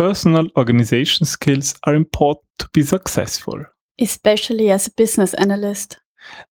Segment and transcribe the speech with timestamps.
[0.00, 3.64] personal organization skills are important to be successful.
[3.98, 6.00] especially as a business analyst.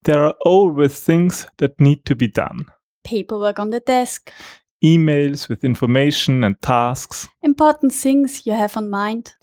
[0.04, 2.66] There are always things that need to be done
[3.04, 4.32] Paperwork on the desk,
[4.84, 9.34] emails with information and tasks, important things you have on mind.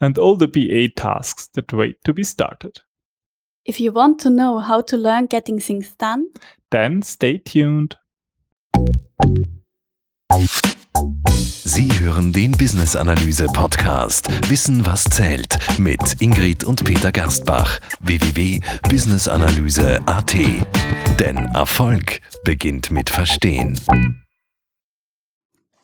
[0.00, 2.80] and all the BA tasks that wait to be started.
[3.64, 6.26] If you want to know how to learn getting things done,
[6.70, 7.96] Then stay tuned.
[11.74, 20.34] Sie hören den Business Analyse Podcast Wissen was zählt mit Ingrid und Peter Gerstbach www.businessanalyse.at.
[21.18, 23.80] Denn Erfolg beginnt mit Verstehen.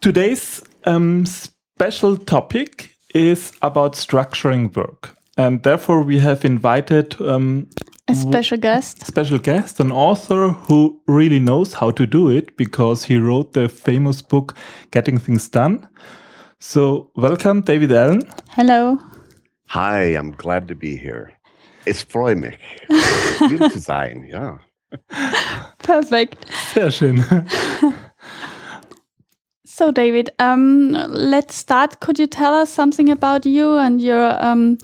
[0.02, 5.16] Today's um, special topic is about structuring work.
[5.38, 7.66] And therefore, we have invited um,
[8.09, 9.07] a special guest.
[9.07, 13.69] special guest, an author who really knows how to do it because he wrote the
[13.69, 14.55] famous book
[14.91, 15.87] Getting Things Done.
[16.61, 18.23] So, welcome, David Allen.
[18.51, 18.99] Hello.
[19.69, 21.32] Hi, I'm glad to be here.
[21.87, 22.59] Es freut mich.
[23.49, 24.59] Hier zu sein, ja.
[25.79, 26.47] Perfect.
[26.75, 27.25] Sehr schön.
[29.79, 32.01] So, David, um, let's start.
[32.01, 34.77] Could you tell us something about you and your um,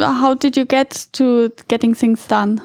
[0.00, 2.60] how did you get to getting things done?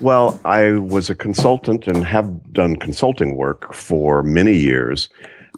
[0.00, 5.08] Well, I was a consultant and have done consulting work for many years.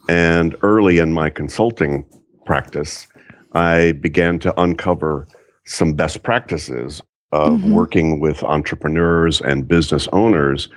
[0.09, 2.05] And early in my consulting
[2.45, 3.07] practice,
[3.55, 5.27] I began to uncover
[5.65, 7.01] some best practices
[7.33, 7.73] of Mhm.
[7.73, 10.69] working with entrepreneurs and business owners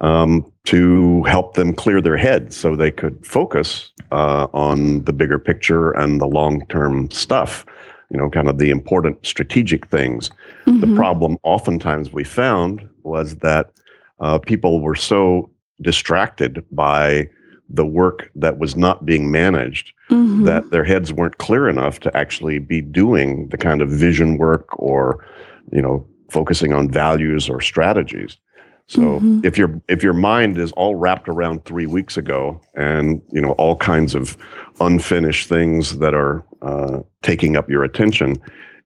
[0.00, 5.38] um, to help them clear their heads so they could focus uh, on the bigger
[5.38, 7.64] picture and the long term stuff,
[8.12, 10.30] you know, kind of the important strategic things.
[10.66, 10.94] The Mhm.
[10.94, 13.70] problem oftentimes we found was that
[14.20, 17.28] uh, people were so distracted by
[17.70, 20.44] the work that was not being managed Mhm.
[20.44, 24.66] that their heads weren't clear enough to actually be doing the kind of vision work
[24.78, 25.24] or
[25.72, 28.36] you know focusing on values or strategies
[28.88, 29.44] so Mhm.
[29.44, 33.52] if your if your mind is all wrapped around three weeks ago and you know
[33.52, 34.36] all kinds of
[34.80, 38.36] unfinished things that are uh, taking up your attention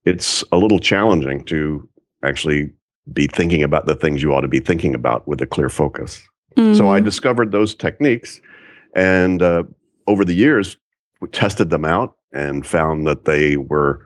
[0.05, 1.87] it's a little challenging to
[2.25, 2.71] actually
[3.13, 6.23] be thinking about the things you ought to be thinking about with a clear focus
[6.75, 7.05] so I Mhm.
[7.05, 8.41] discovered those techniques,
[8.95, 9.65] and uh,
[10.07, 10.79] over the years,
[11.21, 14.01] we tested them out and found that they were,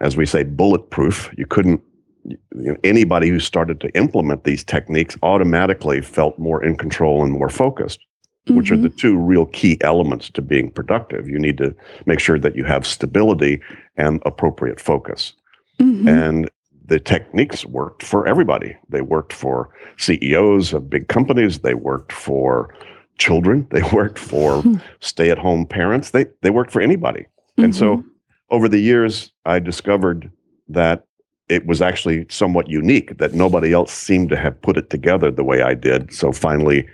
[0.00, 1.30] as we say, bulletproof.
[1.36, 1.80] You couldn't.
[2.24, 7.32] You know, anybody who started to implement these techniques automatically felt more in control and
[7.32, 7.98] more focused,
[8.48, 11.28] which are the two real key elements to being productive.
[11.28, 11.74] You need to
[12.06, 13.60] make sure that you have stability
[13.96, 15.32] and appropriate focus
[15.80, 16.08] Mhm.
[16.08, 16.50] and
[16.86, 18.76] the techniques worked for everybody.
[18.90, 21.60] They worked for CEOs of big companies.
[21.60, 22.74] They worked for
[23.16, 23.66] children.
[23.70, 24.74] They worked for Hmm.
[25.00, 26.10] stay-at-home parents.
[26.10, 27.24] They they worked for anybody.
[27.56, 28.04] And so Mhm.
[28.50, 30.30] over the years, I discovered
[30.68, 31.04] that
[31.48, 35.44] it was actually somewhat unique that nobody else seemed to have put it together the
[35.44, 36.12] way I did.
[36.12, 36.86] So finally,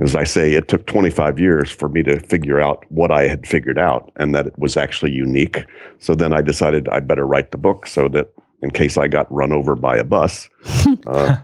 [0.00, 3.46] as I say, it took 25 years for me to figure out what I had
[3.46, 5.64] figured out and that it was actually unique.
[5.98, 9.30] So then I decided I'd better write the book so that in case I got
[9.32, 10.48] run over by a bus,
[11.06, 11.36] uh,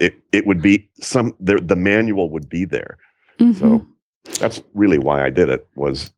[0.00, 2.98] it, it would be some, the, the manual would be there.
[3.38, 3.58] Mhm.
[3.58, 3.86] So
[4.38, 6.10] that's really why I did it was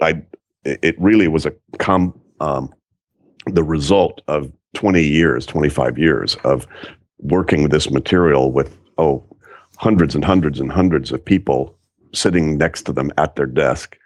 [0.00, 0.22] I,
[0.64, 2.74] it really was a com, um,
[3.46, 6.66] the result of 20 years, 25 years of
[7.18, 9.24] working this material with, oh,
[9.82, 11.76] hundreds and hundreds and hundreds of people
[12.14, 13.96] sitting next to them at their desk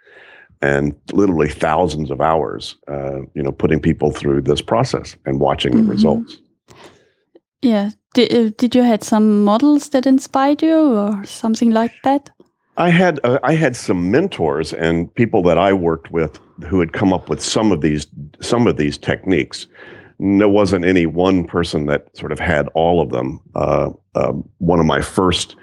[0.61, 5.77] and literally thousands of hours, uh, you know, putting people through this process and watching
[5.77, 5.89] the Mhm.
[5.89, 6.37] results.
[7.61, 7.91] Yeah.
[8.15, 12.31] Did, uh, did you had some models that inspired you or something like that?
[12.77, 16.39] I had uh, I had some mentors and people that I worked with
[16.69, 18.07] who had come up with some of these
[18.41, 19.67] some of these techniques.
[20.19, 23.39] There wasn't any one person that sort of had all of them.
[23.55, 25.55] Uh, um, one of my first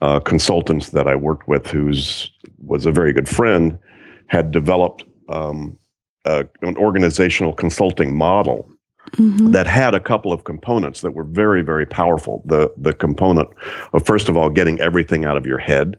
[0.00, 2.30] uh, consultants that I worked with, who's
[2.64, 3.78] was a very good friend,
[4.26, 5.78] had developed um,
[6.24, 8.70] a, an organizational consulting model
[9.16, 9.52] Mhm.
[9.52, 13.48] that had a couple of components that were very very powerful the the component
[13.94, 15.96] of first of all getting everything out of your head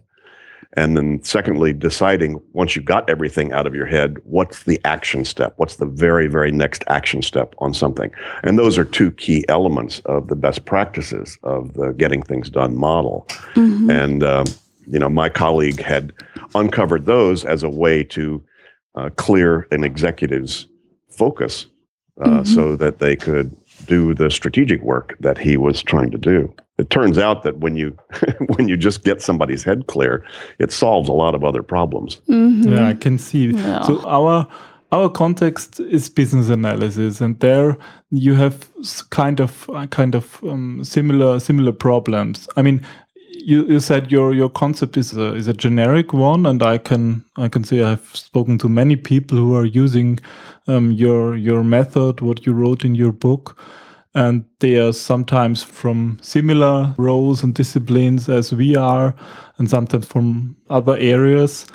[0.74, 5.26] and then secondly deciding once you've got everything out of your head what's the action
[5.26, 8.12] step what's the very very next action step on something
[8.44, 12.76] and those are two key elements of the best practices of the getting things done
[12.78, 13.26] model
[13.56, 13.90] Mhm.
[13.92, 14.46] and um,
[14.88, 16.14] you know my colleague had
[16.56, 18.44] uncovered those as a way to
[18.96, 20.68] uh, clear an executive's
[21.10, 21.66] focus
[22.22, 22.48] uh, Mhm.
[22.48, 23.56] so that they could
[23.90, 26.54] do the strategic work that he was trying to do.
[26.78, 27.98] It turns out that when you
[28.56, 30.24] when you just get somebody's head clear,
[30.60, 32.22] it solves a lot of other problems.
[32.30, 32.72] Mhm.
[32.72, 33.48] Yeah, I can see.
[33.48, 33.84] Yeah.
[33.84, 34.48] So our
[34.92, 37.78] our context is business analysis, and there
[38.12, 38.56] you have
[39.10, 42.48] kind of uh, kind of um, similar similar problems.
[42.58, 42.82] I mean,
[43.46, 47.24] you, you said your your concept is a is a generic one, and I can
[47.36, 50.20] I can say I've spoken to many people who are using
[50.70, 53.58] um, your your method, what you wrote in your book.
[54.16, 59.14] And they are sometimes from similar roles and disciplines as we are,
[59.58, 61.68] and sometimes from other areas.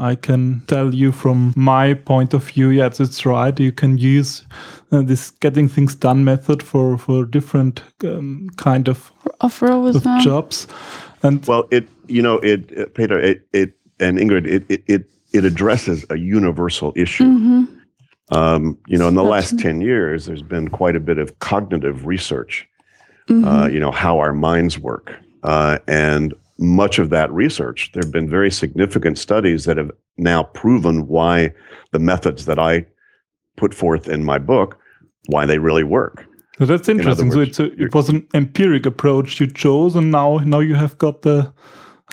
[0.00, 3.58] I can tell you from my point of view, yes, it's right.
[3.60, 4.44] You can use
[4.92, 10.04] uh, this getting things done method for for different um, kind of, Of rows of
[10.24, 10.66] jobs.
[11.22, 15.04] And Well, it you know it, it Peter it it and Ingrid it it it,
[15.32, 17.24] it addresses a universal issue.
[17.24, 17.66] Mhm.
[18.30, 22.06] Um, you know, in the last ten years, there's been quite a bit of cognitive
[22.06, 22.68] research.
[23.28, 23.44] Mhm.
[23.46, 28.12] Uh, you know how our minds work, uh, and much of that research, there have
[28.12, 31.52] been very significant studies that have now proven why
[31.92, 32.84] the methods that I
[33.56, 34.76] put forth in my book,
[35.26, 36.26] why they really work.
[36.58, 37.30] so that's interesting.
[37.30, 40.74] so words, it's a, it was an empiric approach you chose, and now now you
[40.74, 41.52] have got the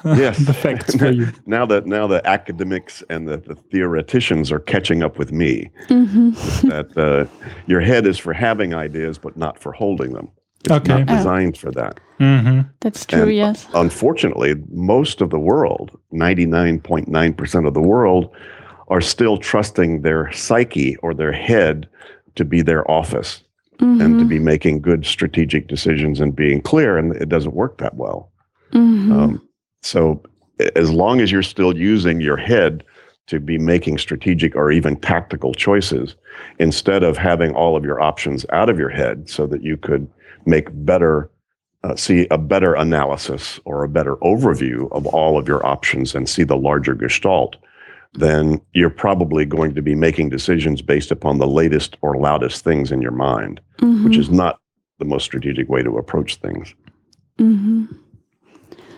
[0.05, 0.37] Yes.
[0.45, 1.27] the facts for you.
[1.45, 6.35] now that now the academics and the, the theoreticians are catching up with me Mhm.
[6.69, 7.25] that uh,
[7.67, 10.29] your head is for having ideas but not for holding them
[10.61, 10.93] it's Okay.
[11.03, 13.23] not designed for that hmm That's true.
[13.23, 13.67] And- yes.
[13.73, 18.29] unfortunately most of the world 99.9% of the world
[18.87, 21.89] are still trusting their psyche or their head
[22.35, 23.41] to be their office
[23.79, 24.29] and to Mhm.
[24.29, 28.31] be making good strategic decisions and being clear and it doesn't work that well
[28.73, 29.11] Mhm.
[29.11, 29.41] Um,
[29.85, 30.21] so
[30.75, 32.83] as long as you're still using your head
[33.27, 36.15] to be making strategic or even tactical choices,
[36.59, 40.07] instead of having all of your options out of your head so that you could
[40.45, 41.29] make better,
[41.83, 46.29] uh, see a better analysis or a better overview of all of your options and
[46.29, 47.55] see the larger gestalt,
[48.13, 52.91] then you're probably going to be making decisions based upon the latest or loudest things
[52.91, 54.19] in your mind, which Mhm.
[54.19, 54.59] is not
[54.99, 56.73] the most strategic way to approach things.
[57.39, 57.87] Mhm.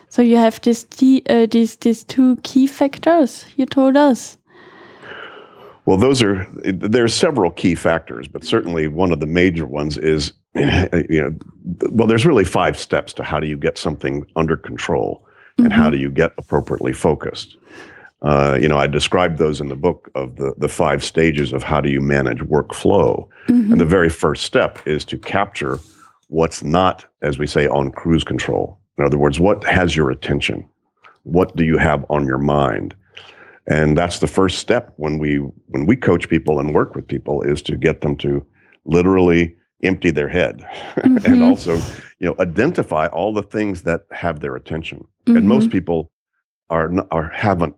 [0.10, 4.38] So you have this t- uh, these these two key factors you told us.
[5.86, 9.98] Well, those are there are several key factors, but certainly one of the major ones
[9.98, 11.36] is you know
[11.92, 15.24] well there's really five steps to how do you get something under control
[15.58, 17.58] and how do you get appropriately focused.
[18.22, 21.64] Uh, you know, I described those in the book of the the five stages of
[21.64, 23.28] how do you manage workflow.
[23.48, 23.72] Mhm.
[23.72, 25.80] And the very first step is to capture
[26.30, 28.80] what's not, as we say, on cruise control.
[28.98, 30.68] In other words, what has your attention?
[31.24, 32.96] What do you have on your mind?
[33.68, 37.42] And that's the first step when we when we coach people and work with people
[37.42, 38.46] is to get them to
[38.86, 40.66] literally empty their head
[41.04, 41.44] and Mhm.
[41.44, 41.76] also,
[42.20, 45.06] you know, identify all the things that have their attention.
[45.28, 46.10] And most people
[46.70, 47.76] are are haven't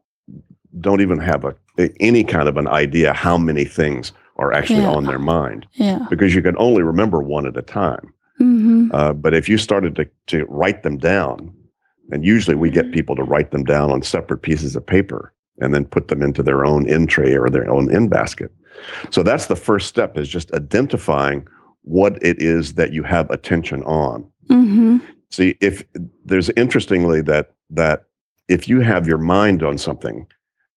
[0.80, 1.56] don't even have a,
[2.00, 4.92] any kind of an idea how many things are actually Yeah.
[4.92, 6.06] on their mind Yeah.
[6.12, 8.14] because you can only remember one at a time.
[8.40, 8.90] Mhm.
[8.94, 11.54] Uh, but if you started to, to write them down,
[12.12, 15.74] and usually we get people to write them down on separate pieces of paper and
[15.74, 18.52] then put them into their own in tray or their own in basket.
[19.10, 21.46] So that's the first step is just identifying
[21.84, 24.26] what it is that you have attention on.
[24.50, 25.02] Mhm.
[25.30, 25.84] See, if
[26.26, 28.06] there's interestingly that that
[28.48, 30.26] if you have your mind on something,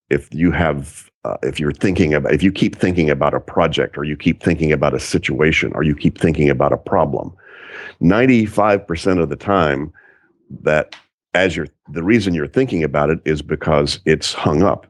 [0.09, 3.97] if you have uh, if you're thinking about if you keep thinking about a project
[3.97, 7.31] or you keep thinking about a situation or you keep thinking about a problem,
[8.03, 9.91] 95% of the time
[10.61, 10.95] that
[11.33, 14.85] as you're the reason you're thinking about it is because it's hung up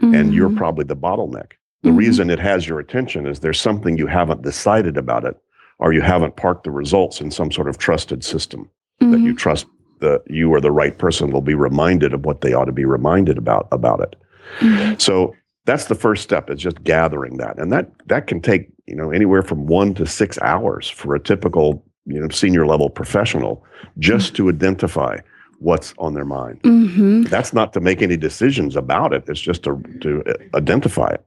[0.00, 0.56] and you're Mhm.
[0.56, 1.52] probably the bottleneck.
[1.82, 1.96] The Mhm.
[1.98, 5.36] reason it has your attention is there's something you haven't decided about it
[5.80, 8.68] or you haven't parked the results in some sort of trusted system
[9.00, 9.38] that you Mhm.
[9.38, 9.66] trust
[10.00, 12.84] the you or the right person will be reminded of what they ought to be
[12.84, 14.14] reminded about about it.
[14.60, 15.00] Mhm.
[15.00, 15.34] So
[15.66, 17.58] that's the first step is just gathering that.
[17.58, 21.20] And that that can take, you know, anywhere from 1 to 6 hours for a
[21.20, 23.62] typical, you know, senior level professional
[23.98, 25.14] just to identify
[25.60, 26.58] what's on their mind.
[26.62, 27.28] Mhm.
[27.28, 29.22] That's not to make any decisions about it.
[29.28, 30.22] It's just to to
[30.54, 31.22] identify it.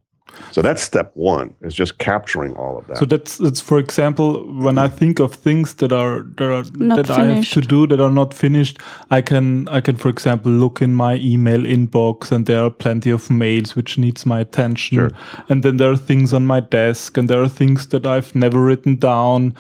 [0.52, 2.98] So that's step 1 is just capturing all of that.
[2.98, 4.28] So that's that's for example
[4.66, 7.86] when I think of things that are that are Not that I have to do
[7.88, 8.76] that are not finished,
[9.18, 13.12] I can I can for example look in my email inbox and there are plenty
[13.12, 15.12] of mails which needs my attention, Sure.
[15.50, 18.60] and then there are things on my desk and there are things that I've never
[18.64, 19.54] written down.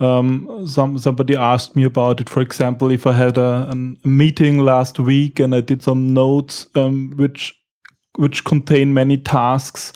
[0.00, 2.28] Um, some somebody asked me about it.
[2.28, 6.66] For example, if I had a, a meeting last week and I did some notes
[6.74, 7.54] um, which
[8.16, 9.92] which contain many tasks,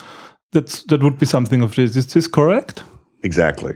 [0.51, 1.95] that's that would be something of this.
[1.95, 2.83] Is this correct?
[3.23, 3.73] Exactly.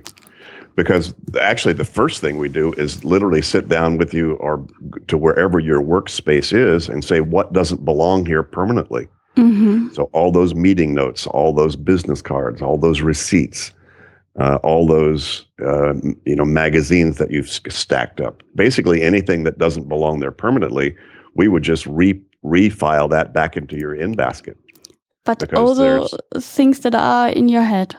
[0.75, 4.65] because actually the first thing we do is literally sit down with you or
[5.07, 10.31] to wherever your workspace is and say what doesn't belong here permanently hmm so all
[10.31, 13.73] those meeting notes all those business cards all those receipts
[14.37, 15.93] uh, all those uh,
[16.25, 20.95] you know magazines that you've stacked up basically anything that doesn't belong there permanently
[21.35, 24.57] we would just re refile that back into your in basket
[25.25, 26.07] But all the
[26.39, 27.95] things that are in your head.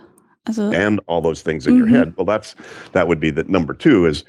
[0.47, 1.91] Also, and all those things in your Mhm.
[1.91, 2.15] head.
[2.17, 2.55] Well, that's
[2.93, 4.25] that would be the number two is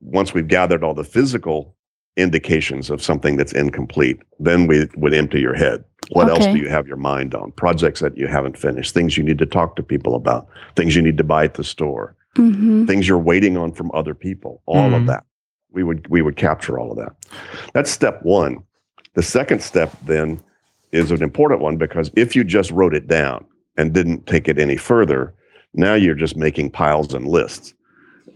[0.00, 1.75] once we've gathered all the physical
[2.16, 5.84] indications of something that's incomplete, then we would empty your head.
[6.10, 7.50] What else do you have your mind on?
[7.52, 10.46] Projects that you haven't finished, things you need to talk to people about,
[10.76, 14.14] things you need to buy at the store, hmm things you're waiting on from other
[14.14, 14.62] people.
[14.66, 15.06] All of Mhm.
[15.06, 15.24] that.
[15.72, 17.12] We would we would capture all of that.
[17.74, 18.58] That's step one.
[19.14, 20.40] The second step then
[20.92, 23.44] is an important one because if you just wrote it down
[23.76, 25.34] and didn't take it any further,
[25.74, 27.74] now you're just making piles and lists.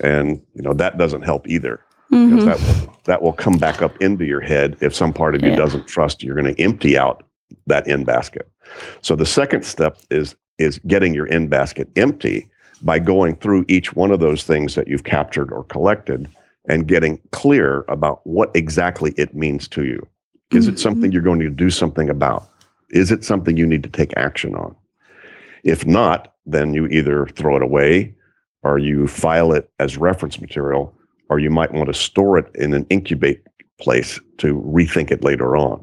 [0.01, 1.81] And you know that doesn't help either.
[2.11, 5.35] Because hmm that will that will come back up into your head if some part
[5.35, 5.57] of you Yeah.
[5.57, 7.25] doesn't trust you're going to empty out
[7.67, 8.49] that in basket.
[9.01, 12.49] So the second step is is getting your in basket empty
[12.83, 16.29] by going through each one of those things that you've captured or collected
[16.69, 20.07] and getting clear about what exactly it means to you.
[20.53, 22.49] Is it something you're going to do something about?
[22.91, 24.75] Is it something you need to take action on?
[25.63, 28.15] If not, then you either throw it away
[28.63, 30.93] or you file it as reference material,
[31.31, 33.41] or you might want to store it in an incubate
[33.81, 35.83] place to rethink it later on.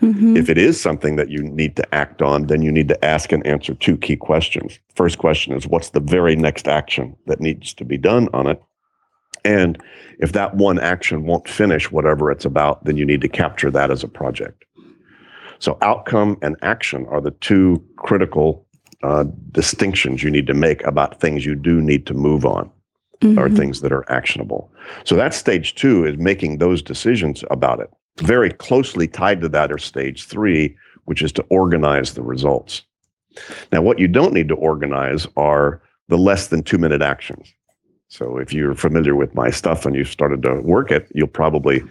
[0.00, 3.04] hmm If it is something that you need to act on, then you need to
[3.04, 4.78] ask and answer two key questions.
[4.94, 8.62] First question is what's the very next action that needs to be done on it?
[9.44, 9.80] And
[10.18, 13.90] if that one action won't finish whatever it's about, then you need to capture that
[13.90, 14.64] as a project.
[15.60, 18.66] So, outcome and action are the two critical
[19.02, 22.70] uh, distinctions you need to make about things you do need to move on
[23.22, 23.56] or Mhm.
[23.56, 24.70] things that are actionable.
[25.04, 27.90] So that's stage two is making those decisions about it.
[28.20, 32.82] Very closely tied to that are stage three, which is to organize the results.
[33.72, 37.52] Now, what you don't need to organize are the less than two minute actions.
[38.08, 41.82] So if you're familiar with my stuff and you've started to work it, you'll probably,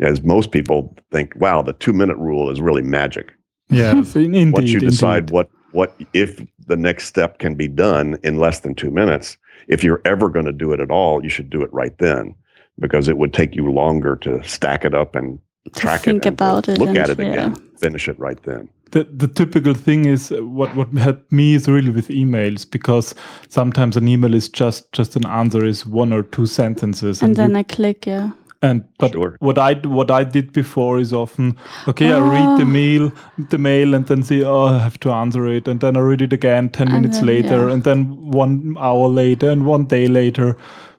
[0.00, 3.32] as most people think, wow, the two minute rule is really magic.
[3.70, 4.52] Yes, in, indeed.
[4.52, 5.32] Once you decide indeed.
[5.32, 9.36] what what if the next step can be done in less than two minutes,
[9.68, 12.34] if you're ever going to do it at all, you should do it right then,
[12.78, 15.38] because it would take you longer to stack it up and
[15.74, 17.32] To track think it and to about it look and at it yeah.
[17.32, 18.68] again, finish it right then.
[18.90, 23.14] the, the typical thing is uh, what what helped me is really with emails because
[23.48, 27.50] sometimes an email is just just an answer is one or two sentences And then
[27.50, 28.30] you- I click, yeah.
[28.66, 29.36] And but Sure.
[29.48, 31.56] what I what I did before is often
[31.92, 32.74] okay I read the Oh.
[32.76, 33.10] mail
[33.54, 36.22] the mail and then say oh I have to answer it and then I read
[36.28, 37.72] it again ten And minutes then, later yeah.
[37.74, 38.04] and then
[38.44, 40.56] one hour later and one day later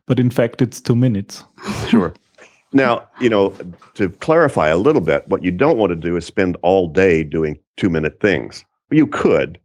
[0.07, 1.43] but in fact it's two minutes
[1.89, 2.13] Sure.
[2.73, 3.53] Now, you know,
[3.93, 7.23] to clarify a little bit, what you don't want to do is spend all day
[7.23, 8.65] doing two minute things.
[8.91, 9.57] You could,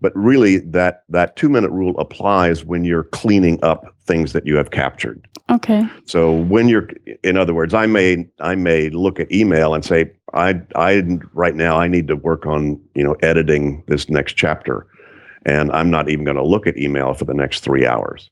[0.00, 4.56] but really that that two minute rule applies when you're cleaning up things that you
[4.56, 5.26] have captured.
[5.48, 5.86] Okay.
[6.06, 6.88] So when you're,
[7.22, 11.02] in other words, I may I may look at email and say, I I
[11.32, 14.86] right now I need to work on you know editing this next chapter,
[15.44, 18.30] and I'm not even going to look at email for the next three hours.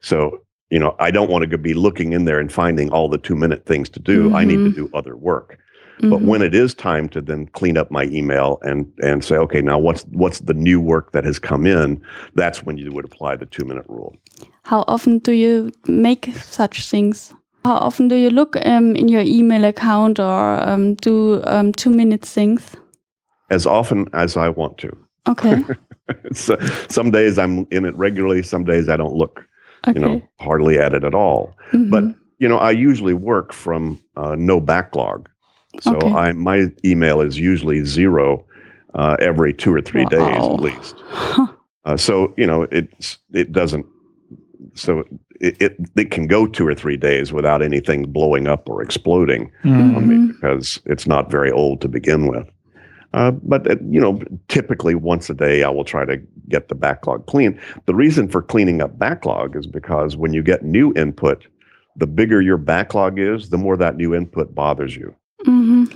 [0.00, 0.40] So
[0.70, 3.36] you know I don't want to be looking in there and finding all the two
[3.36, 4.34] minute things to do.
[4.34, 4.86] I need to mm-hmm.
[4.86, 5.58] do other work.
[6.00, 6.26] But Mhm.
[6.26, 9.78] when it is time to then clean up my email and and say, okay, now
[9.78, 12.00] what's what's the new work that has come in?
[12.34, 14.14] That's when you would apply the two minute rule.
[14.62, 17.32] How often do you make such things?
[17.64, 21.90] How often do you look um, in your email account or um, do um, two
[21.90, 22.62] minute things?
[23.50, 24.90] As often as I want to.
[25.28, 25.64] Okay.
[26.32, 26.56] so,
[26.88, 28.42] some days I'm in it regularly.
[28.42, 29.44] Some days I don't look,
[29.88, 29.98] Okay.
[29.98, 31.54] you know, hardly at it at all.
[31.72, 31.90] Mhm.
[31.90, 32.04] But
[32.38, 35.28] you know, I usually work from uh, no backlog,
[35.80, 36.12] so Okay.
[36.12, 38.44] I my email is usually zero
[38.94, 40.94] uh, every two or three days at least.
[41.84, 43.86] Uh, so you know, it's it doesn't.
[44.74, 45.04] So
[45.40, 49.50] it, it it can go two or three days without anything blowing up or exploding
[49.64, 49.96] Mm.
[49.96, 50.28] on me Mhm.
[50.28, 52.48] because it's not very old to begin with.
[53.14, 56.74] Uh, but uh, you know, typically once a day, I will try to get the
[56.74, 57.58] backlog clean.
[57.86, 61.46] The reason for cleaning up backlog is because when you get new input,
[61.96, 65.14] the bigger your backlog is, the more that new input bothers you.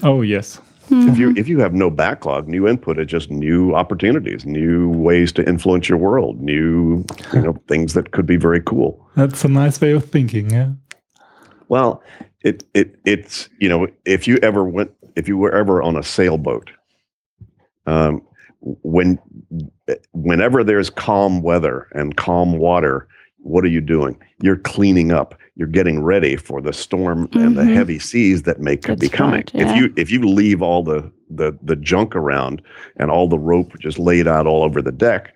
[0.02, 4.44] Oh yes If you if you have no backlog, new input is just new opportunities,
[4.44, 9.06] new ways to influence your world, new you know things that could be very cool.
[9.14, 10.70] that's a nice way of thinking yeah
[11.68, 12.02] Well,
[12.42, 16.02] it it it's you know if you ever went if you were ever on a
[16.02, 16.70] sailboat,
[17.86, 18.22] um,
[18.82, 19.18] when
[20.12, 23.06] whenever there's calm weather and calm water,
[23.42, 24.16] what are you doing?
[24.42, 25.34] You're cleaning up.
[25.56, 27.74] You're getting ready for the storm and the Mhm.
[27.74, 29.34] heavy seas that may That's be coming.
[29.34, 29.70] right, yeah.
[29.70, 32.62] If you if you leave all the, the the junk around
[32.96, 35.32] and all the rope just laid out all over the deck,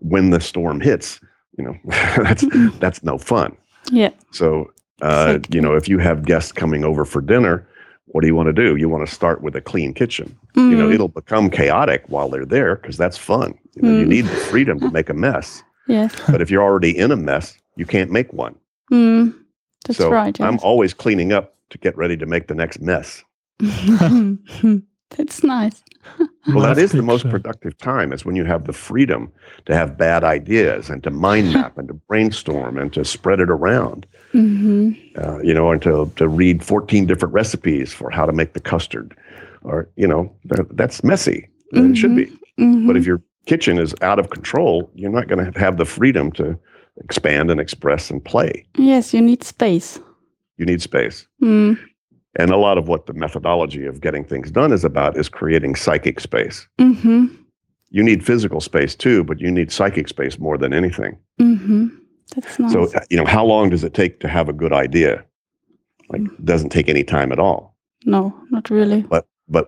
[0.00, 1.20] when the storm hits,
[1.56, 2.78] you know that's Mm-mm.
[2.80, 3.56] that's no fun.
[3.92, 4.10] Yeah.
[4.32, 4.70] So
[5.02, 5.56] uh, Exactly.
[5.56, 7.66] you know, if you have guests coming over for dinner,
[8.06, 8.74] what do you want to do?
[8.76, 10.36] You want to start with a clean kitchen.
[10.56, 10.94] You know, Mm.
[10.94, 13.54] it'll become chaotic while they're there because that's fun.
[13.76, 14.08] You know, you Mm.
[14.08, 15.62] need the freedom to make a mess.
[15.88, 16.14] Yes.
[16.28, 18.54] But if you're already in a mess, you can't make one.
[18.92, 19.34] Mm.
[19.86, 20.38] That's so right.
[20.40, 23.24] I'm always cleaning up to get ready to make the next mess.
[25.10, 25.82] That's nice.
[26.48, 29.30] Well, that Nice is the most productive time is when you have the freedom
[29.66, 33.50] to have bad ideas and to mind map and to brainstorm and to spread it
[33.50, 34.06] around.
[34.32, 38.52] hmm uh, you know, and to, to read 14 different recipes for how to make
[38.52, 39.16] the custard.
[39.62, 41.48] Or, you know, that, that's messy.
[41.72, 42.26] and It should be.
[42.56, 45.84] hmm But if your kitchen is out of control, you're not going to have the
[45.84, 46.58] freedom to
[46.98, 48.64] expand and express and play.
[48.76, 49.98] yes, you need space.
[50.58, 51.26] You need space.
[51.42, 51.78] Mm.
[52.38, 55.76] And a lot of what the methodology of getting things done is about is creating
[55.76, 56.68] psychic space.
[56.78, 57.26] hmm
[57.90, 61.16] You need physical space too, but you need psychic space more than anything.
[61.38, 61.86] hmm
[62.34, 62.72] That's nice.
[62.72, 65.24] So, uh, you know, how long does it take to have a good idea?
[66.10, 67.60] Like, it doesn't take any time at all.
[68.04, 69.02] no, not really.
[69.02, 69.24] but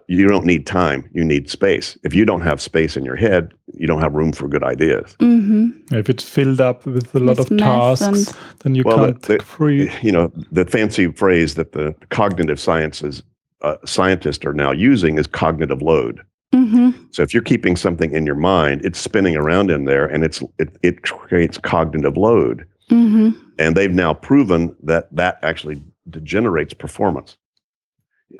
[0.08, 1.98] you don't need time you need space.
[2.04, 5.16] If you don't have space in your head you don't have room for good ideas.
[5.20, 8.82] Hmm If it's filled up with a lot With of math and- tasks, then you
[8.84, 9.90] Well, can't the- the- free.
[10.02, 13.22] you know the fancy phrase that the cognitive sciences
[13.62, 16.20] uh, scientists are now using is cognitive load.
[16.54, 20.24] Hmm so if you're keeping something in your mind it's spinning around in there and
[20.24, 22.64] it's it, it creates cognitive load.
[22.88, 27.36] Hmm and they've now proven that that actually degenerates performance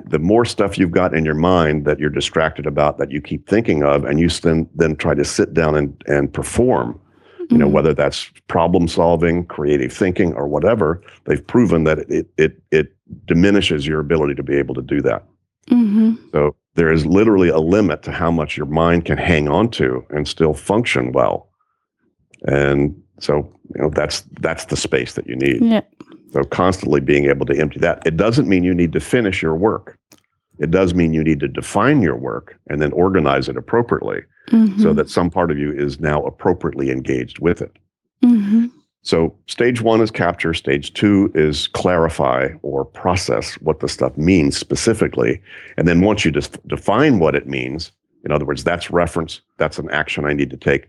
[0.05, 3.47] the more stuff you've got in your mind that you're distracted about that you keep
[3.49, 6.99] thinking of and you then then try to sit down and, and perform.
[7.49, 7.71] You know Mhm.
[7.73, 12.95] whether that's problem solving creative thinking or whatever they've proven that it it it
[13.27, 15.25] diminishes your ability to be able to do that.
[15.69, 19.69] Hmm so there is literally a limit to how much your mind can hang on
[19.71, 21.49] to and still function well.
[22.47, 23.33] And so
[23.75, 25.61] you know that's that's the space that you need.
[25.61, 25.81] Yeah.
[26.31, 28.01] So constantly being able to empty that.
[28.05, 29.97] It doesn't mean you need to finish your work.
[30.59, 34.81] It does mean you need to define your work and then organize it appropriately hmm
[34.81, 37.77] so that some part of you is now appropriately engaged with it.
[38.23, 38.65] hmm
[39.03, 40.53] So stage one is capture.
[40.53, 45.41] Stage two is clarify or process what the stuff means specifically.
[45.77, 47.91] And then once you just define what it means,
[48.25, 50.87] in other words, that's reference, that's an action I need to take.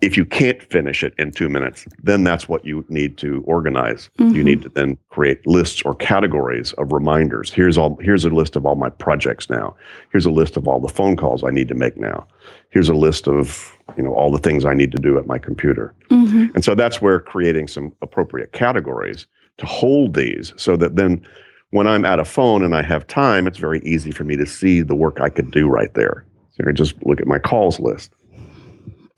[0.00, 4.10] If you can't finish it in two minutes, then that's what you need to organize.
[4.18, 4.44] You Mhm.
[4.44, 7.52] need to then create lists or categories of reminders.
[7.52, 9.74] Here's all here's a list of all my projects now.
[10.12, 12.26] Here's a list of all the phone calls I need to make now.
[12.70, 15.38] Here's a list of, you know, all the things I need to do at my
[15.38, 15.94] computer.
[16.10, 21.22] hmm And so that's where creating some appropriate categories to hold these so that then
[21.70, 24.46] when I'm at a phone and I have time, it's very easy for me to
[24.46, 26.24] see the work I could do right there.
[26.52, 28.12] So I just look at my calls list.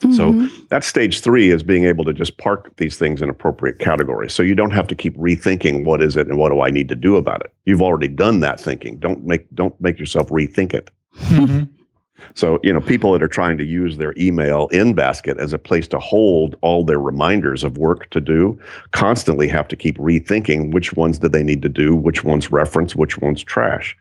[0.03, 0.51] So Mhm.
[0.71, 4.33] that's stage three is being able to just park these things in appropriate categories.
[4.33, 6.89] So you don't have to keep rethinking what is it and what do I need
[6.89, 7.53] to do about it.
[7.67, 8.97] You've already done that thinking.
[8.97, 10.91] Don't make don't make yourself rethink it.
[11.19, 11.69] Mhm.
[12.35, 15.59] So, you know, people that are trying to use their email in basket as a
[15.59, 18.59] place to hold all their reminders of work to do
[18.93, 22.95] constantly have to keep rethinking which ones do they need to do, which ones reference,
[22.95, 23.97] which ones trash.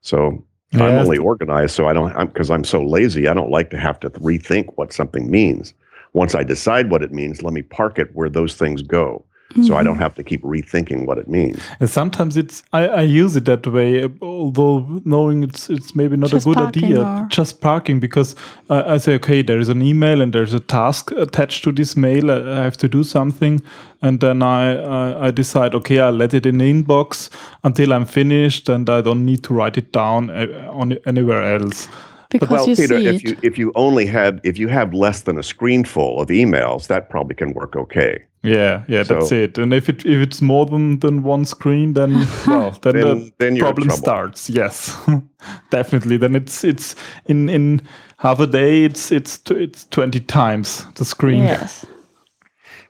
[0.00, 3.70] So I'm only organized so I don't, I'm because I'm so lazy, I don't like
[3.70, 5.74] to have to rethink what something means.
[6.14, 9.24] Once I decide what it means, let me park it where those things go.
[9.66, 9.84] So I Mhm.
[9.84, 11.58] don't have to keep rethinking what it means.
[11.80, 16.30] And sometimes it's I, I use it that way, although knowing it's it's maybe not
[16.30, 17.00] Just a good idea.
[17.02, 18.34] or- Just parking because
[18.70, 21.96] I I say okay, there is an email and there's a task attached to this
[21.96, 22.30] mail.
[22.30, 23.60] I I have to do something,
[24.02, 24.62] and then I
[24.98, 27.30] I, I decide okay, I'll let it in the inbox
[27.64, 31.88] until I'm finished, and I don't need to write it down uh, on anywhere else.
[32.30, 33.24] because well, you Peter, see if it.
[33.28, 36.86] you if you only had if you have less than a screen full of emails,
[36.86, 38.14] that probably can work okay.
[38.42, 39.56] Yeah, yeah, that's it.
[39.56, 43.32] And if it if it's more than, than one screen, then well, then, the Then
[43.38, 44.50] then you're in problem starts.
[44.50, 44.96] Yes,
[45.70, 46.16] definitely.
[46.16, 47.82] Then it's it's in in
[48.16, 48.84] half a day.
[48.84, 51.44] It's it's t- it's twenty times the screen.
[51.44, 51.86] yes.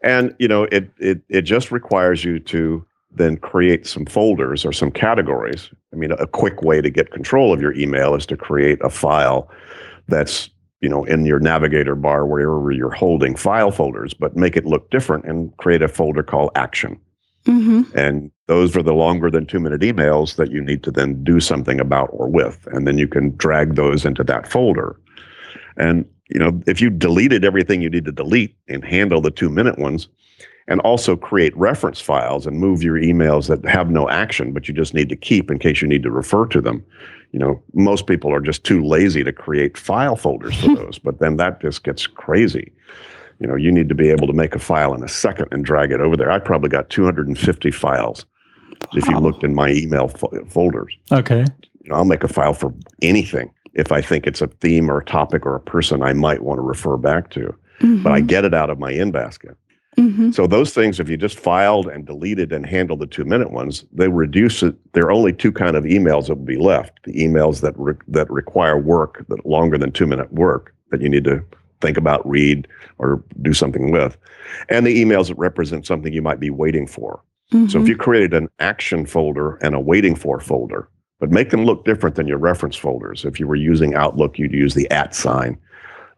[0.02, 2.84] And you know, it it it just requires you to
[3.14, 5.68] then create some folders or some categories.
[5.92, 8.88] I mean, a quick way to get control of your email is to create a
[8.88, 9.50] file
[10.08, 10.48] that's
[10.82, 14.90] you know in your navigator bar wherever you're holding file folders, but make it look
[14.90, 17.00] different and create a folder called action.
[17.46, 21.24] hmm And those are the longer than two minute emails that you need to then
[21.24, 22.66] do something about or with.
[22.72, 24.96] And then you can drag those into that folder.
[25.76, 29.48] And, you know, if you deleted everything you need to delete and handle the two
[29.48, 30.08] minute ones,
[30.68, 34.74] and also create reference files and move your emails that have no action, but you
[34.74, 36.84] just need to keep in case you need to refer to them.
[37.32, 41.18] You know, most people are just too lazy to create file folders for those, but
[41.18, 42.72] then that just gets crazy.
[43.40, 45.64] You know, you need to be able to make a file in a second and
[45.64, 46.30] drag it over there.
[46.30, 48.24] I probably got 250 files
[48.94, 49.20] if you Wow.
[49.20, 50.96] looked in my email fo- folders.
[51.10, 51.44] Okay.
[51.80, 54.98] You know, I'll make a file for anything if I think it's a theme or
[54.98, 57.54] a topic or a person I might want to refer back to.
[57.80, 58.26] But I mm-hmm.
[58.26, 59.56] get it out of my in basket.
[59.96, 63.50] Hmm So those things, if you just filed and deleted and handled the two minute
[63.50, 64.74] ones, they reduce it.
[64.92, 67.94] There are only two kind of emails that would be left: the emails that re-
[68.08, 71.44] that require work, that longer than two minute work that you need to
[71.80, 74.16] think about, read, or do something with,
[74.68, 77.22] and the emails that represent something you might be waiting for.
[77.68, 80.88] So if you created an action folder and a waiting for folder,
[81.20, 83.26] but make them look different than your reference folders.
[83.26, 85.58] If you were using Outlook, you'd use the at sign.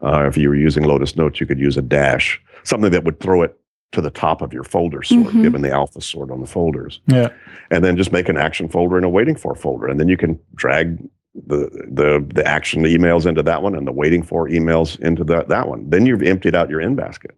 [0.00, 3.18] Uh, if you were using Lotus Notes, you could use a dash, something that would
[3.18, 3.58] throw it
[3.94, 5.42] to the top of your folder sort, Mhm.
[5.42, 7.00] given the alpha sort on the folders.
[7.06, 7.28] Yeah.
[7.70, 9.86] And then just make an action folder and a waiting for folder.
[9.86, 10.98] And then you can drag
[11.46, 15.48] the the the action emails into that one and the waiting for emails into that
[15.48, 15.88] that one.
[15.90, 17.32] Then you've emptied out your in basket.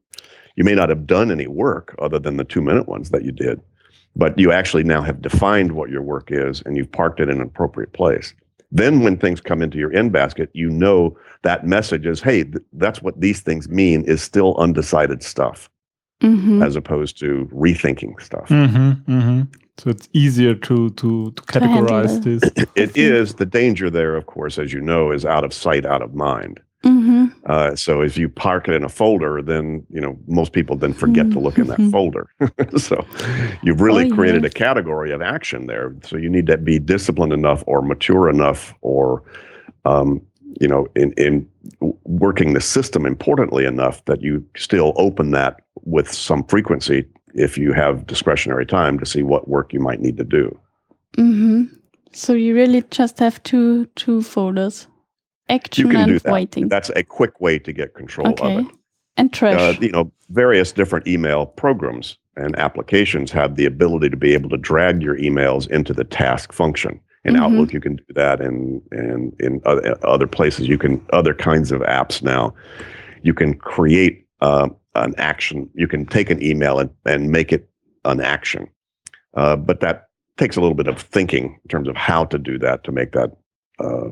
[0.56, 3.32] You may not have done any work other than the two minute ones that you
[3.32, 3.60] did,
[4.14, 7.36] but you actually now have defined what your work is and you've parked it in
[7.36, 8.34] an appropriate place.
[8.72, 12.56] Then when things come into your in basket, you know that message is, hey, th-
[12.74, 15.70] that's what these things mean is still undecided stuff
[16.22, 18.48] hmm as opposed to rethinking stuff.
[18.48, 19.42] hmm hmm
[19.78, 22.22] So it's easier to to to To categorize it.
[22.24, 22.66] this.
[22.74, 26.02] It is the danger there, of course, as you know, is out of sight, out
[26.02, 26.60] of mind.
[26.84, 30.76] hmm Uh, so if you park it in a folder, then you know most people
[30.78, 31.90] then forget to look in that Mhm.
[31.92, 32.26] folder.
[32.88, 32.96] so
[33.62, 34.52] you've really Oh, created yes.
[34.52, 35.94] a category of action there.
[36.08, 39.22] So you need to be disciplined enough, or mature enough, or
[39.84, 40.20] um,
[40.60, 41.48] you know, in in
[42.04, 47.04] working the system importantly enough that you still open that with some frequency
[47.34, 50.58] if you have discretionary time to see what work you might need to do.
[51.16, 51.64] hmm
[52.12, 54.86] So you really just have two two folders,
[55.48, 56.32] action can and do that.
[56.32, 56.68] waiting.
[56.68, 58.66] That's a quick way to get control of it.
[59.16, 59.60] and trash.
[59.60, 64.50] uh, you know, various different email programs and applications have the ability to be able
[64.50, 67.00] to drag your emails into the task function.
[67.26, 67.40] In Mhm.
[67.40, 71.72] Outlook, you can do that, and and in other, other places, you can other kinds
[71.72, 72.54] of apps now.
[73.22, 75.68] You can create uh, an action.
[75.74, 77.68] You can take an email and, and make it
[78.04, 78.68] an action,
[79.34, 80.04] uh, but that
[80.36, 83.10] takes a little bit of thinking in terms of how to do that to make
[83.12, 83.32] that
[83.80, 84.10] uh,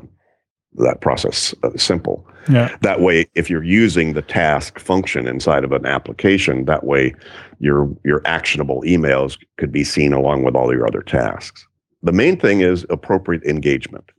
[0.77, 2.75] that process uh, simple Yeah.
[2.81, 7.13] that way if you're using the task function inside of an application that way
[7.59, 11.65] your your actionable emails could be seen along with all your other tasks
[12.05, 14.11] the main thing is appropriate engagement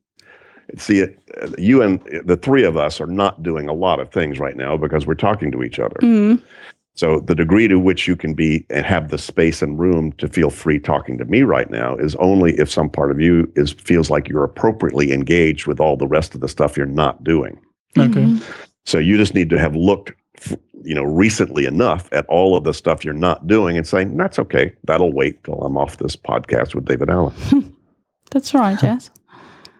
[0.77, 1.07] see uh,
[1.59, 4.77] you and the three of us are not doing a lot of things right now
[4.77, 6.43] because we're talking to each other Mm,
[6.95, 10.29] so the degree to which you can be and have the space and room to
[10.29, 13.73] feel free talking to me right now is only if some part of you is
[13.73, 17.59] feels like you're appropriately engaged with all the rest of the stuff you're not doing
[17.99, 18.09] Okay.
[18.25, 18.43] mhm.
[18.85, 20.13] so you just need to have looked,
[20.83, 24.39] you know, recently enough at all of the stuff you're not doing and saying, that's
[24.39, 24.73] okay.
[24.85, 27.35] That'll wait till I'm off this podcast with David Allen.
[28.31, 28.81] That's right.
[28.83, 29.11] Yes.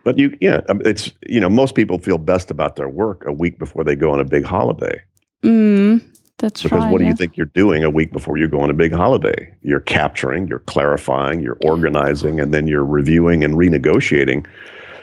[0.05, 3.33] But you, yeah, um, it's, you know, most people feel best about their work a
[3.33, 5.03] week before they go on a big holiday.
[5.43, 6.01] Mm,
[6.39, 6.93] that's Because right.
[6.93, 9.53] what do you think you're doing a week before you go on a big holiday?
[9.63, 14.47] You're capturing, you're clarifying, you're organizing, and then you're reviewing and renegotiating.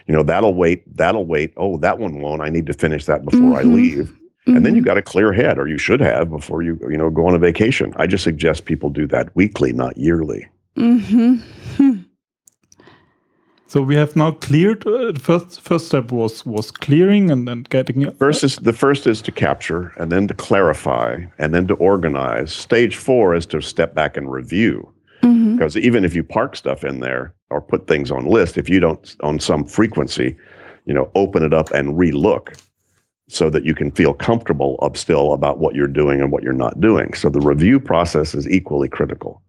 [0.08, 1.52] You know, that'll wait, that'll wait.
[1.58, 2.42] Oh, that one won't.
[2.42, 3.74] I need to finish that before I Mhm.
[3.76, 4.18] leave.
[4.46, 7.10] and then you got a clear head or you should have before you you know
[7.10, 10.46] go on a vacation i just suggest people do that weekly not yearly
[10.78, 12.03] Mhm.
[13.74, 14.86] So we have now cleared.
[14.86, 18.12] Uh, first first step was was clearing and then getting.
[18.12, 22.54] first is the first is to capture and then to clarify and then to organize
[22.54, 25.58] stage four is to step back and review Mhm.
[25.58, 28.80] because even if you park stuff in there or put things on list if you
[28.80, 30.38] don't on some frequency
[30.86, 32.56] you know open it up and relook
[33.28, 36.62] so that you can feel comfortable of still about what you're doing and what you're
[36.66, 39.42] not doing so the review process is equally critical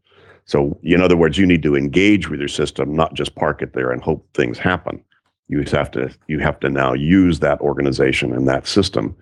[0.46, 3.72] so in other words you need to engage with your system not just park it
[3.72, 5.02] there and hope things happen
[5.48, 9.14] you have to you have to now use that organization and that system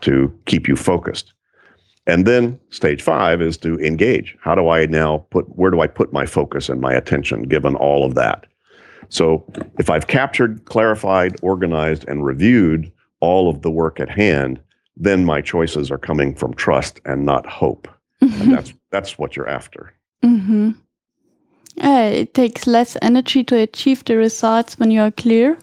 [0.00, 1.32] to keep you focused
[2.08, 4.34] and then stage five is to engage.
[4.40, 7.76] How do I now put, where do I put my focus and my attention given
[7.76, 8.46] all of that?
[9.10, 9.44] So
[9.78, 14.58] if I've captured, clarified, organized, and reviewed all of the work at hand,
[14.96, 17.88] then my choices are coming from trust and not hope.
[18.22, 19.92] And that's that's what you're after.
[20.22, 20.70] Hmm
[21.80, 25.56] it takes less energy to achieve the results when you are clear.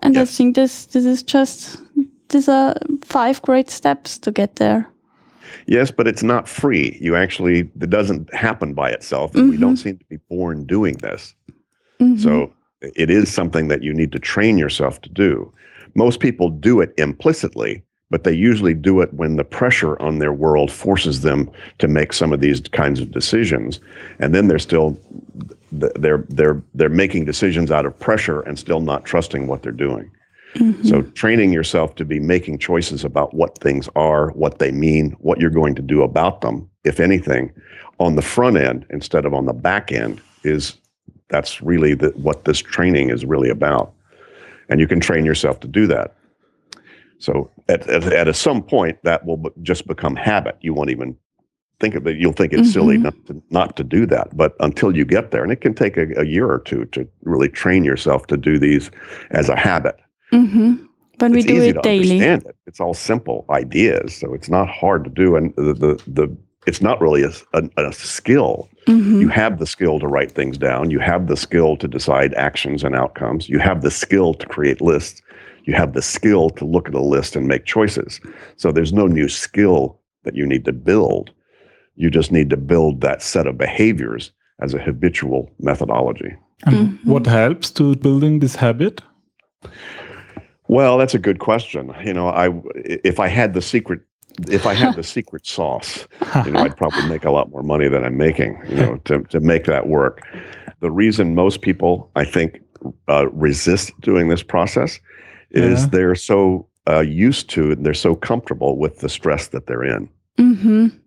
[0.00, 0.18] And.
[0.18, 1.78] I think this this is just
[2.28, 2.74] these are
[3.04, 4.88] five great steps to get there.
[5.66, 6.98] Yes, but it's not free.
[7.00, 9.34] You actually, it doesn't happen by itself.
[9.34, 11.34] And we don't seem to be born doing this.
[12.00, 12.18] Mhm.
[12.18, 15.52] So it is something that you need to train yourself to do.
[15.94, 20.32] Most people do it implicitly, but they usually do it when the pressure on their
[20.32, 23.80] world forces them to make some of these kinds of decisions.
[24.18, 24.98] And then they're still
[25.70, 30.10] they're they're they're making decisions out of pressure and still not trusting what they're doing.
[30.54, 30.88] Mm-hmm.
[30.88, 35.40] So training yourself to be making choices about what things are, what they mean, what
[35.40, 37.52] you're going to do about them, if anything,
[38.00, 40.78] on the front end instead of on the back end is
[41.28, 43.92] that's really the, what this training is really about.
[44.70, 46.14] And you can train yourself to do that.
[47.18, 50.56] So at, at, at a, some point that will be- just become habit.
[50.60, 51.16] You won't even
[51.80, 52.16] think of it.
[52.16, 53.02] You'll think it's silly Mhm.
[53.04, 54.36] not to, not to do that.
[54.36, 57.06] But until you get there, and it can take a, a year or two to
[57.22, 58.90] really train yourself to do these
[59.30, 59.96] as a habit.
[60.32, 60.84] Mhm.
[61.18, 62.20] When we do it daily.
[62.20, 62.44] it.
[62.66, 65.36] It's all simple ideas, so it's not hard to do.
[65.36, 68.68] And the the, the it's not really a, a, a skill.
[68.86, 69.20] Mhm.
[69.20, 70.90] You have the skill to write things down.
[70.90, 73.48] You have the skill to decide actions and outcomes.
[73.48, 75.22] You have the skill to create lists.
[75.68, 78.22] You have the skill to look at a list and make choices.
[78.56, 81.30] So there's no new skill that you need to build.
[81.94, 86.34] You just need to build that set of behaviors as a habitual methodology.
[86.64, 86.98] And Mhm.
[87.04, 89.02] what helps to building this habit?
[90.68, 91.92] Well, that's a good question.
[92.02, 92.46] You know, I
[93.04, 94.00] if I had the secret
[94.50, 96.08] if I had the secret sauce,
[96.46, 99.22] you know, I'd probably make a lot more money than I'm making, you know, to,
[99.24, 100.22] to make that work.
[100.80, 102.60] The reason most people, I think,
[103.08, 105.00] uh, resist doing this process
[105.50, 105.88] is Yeah.
[105.90, 109.84] they're so uh, used to it, and they're so comfortable with the stress that they're
[109.84, 110.08] in.
[110.38, 110.98] Mhm.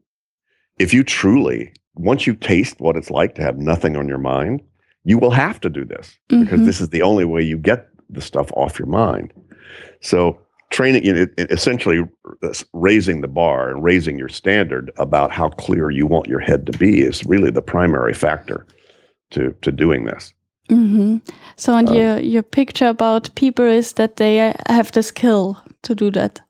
[0.77, 4.62] If you truly, once you taste what it's like to have nothing on your mind,
[5.06, 6.65] you will have to do this because Mhm.
[6.65, 9.34] this is the only way you get the stuff off your mind.
[10.01, 10.38] So
[10.69, 12.08] training, you know, essentially
[12.43, 16.65] uh, raising the bar and raising your standard about how clear you want your head
[16.67, 18.65] to be is really the primary factor
[19.32, 20.32] to to doing this.
[20.69, 21.17] Hmm
[21.58, 25.95] So, and Um, your your picture about people is that they have the skill to
[25.95, 26.41] do that.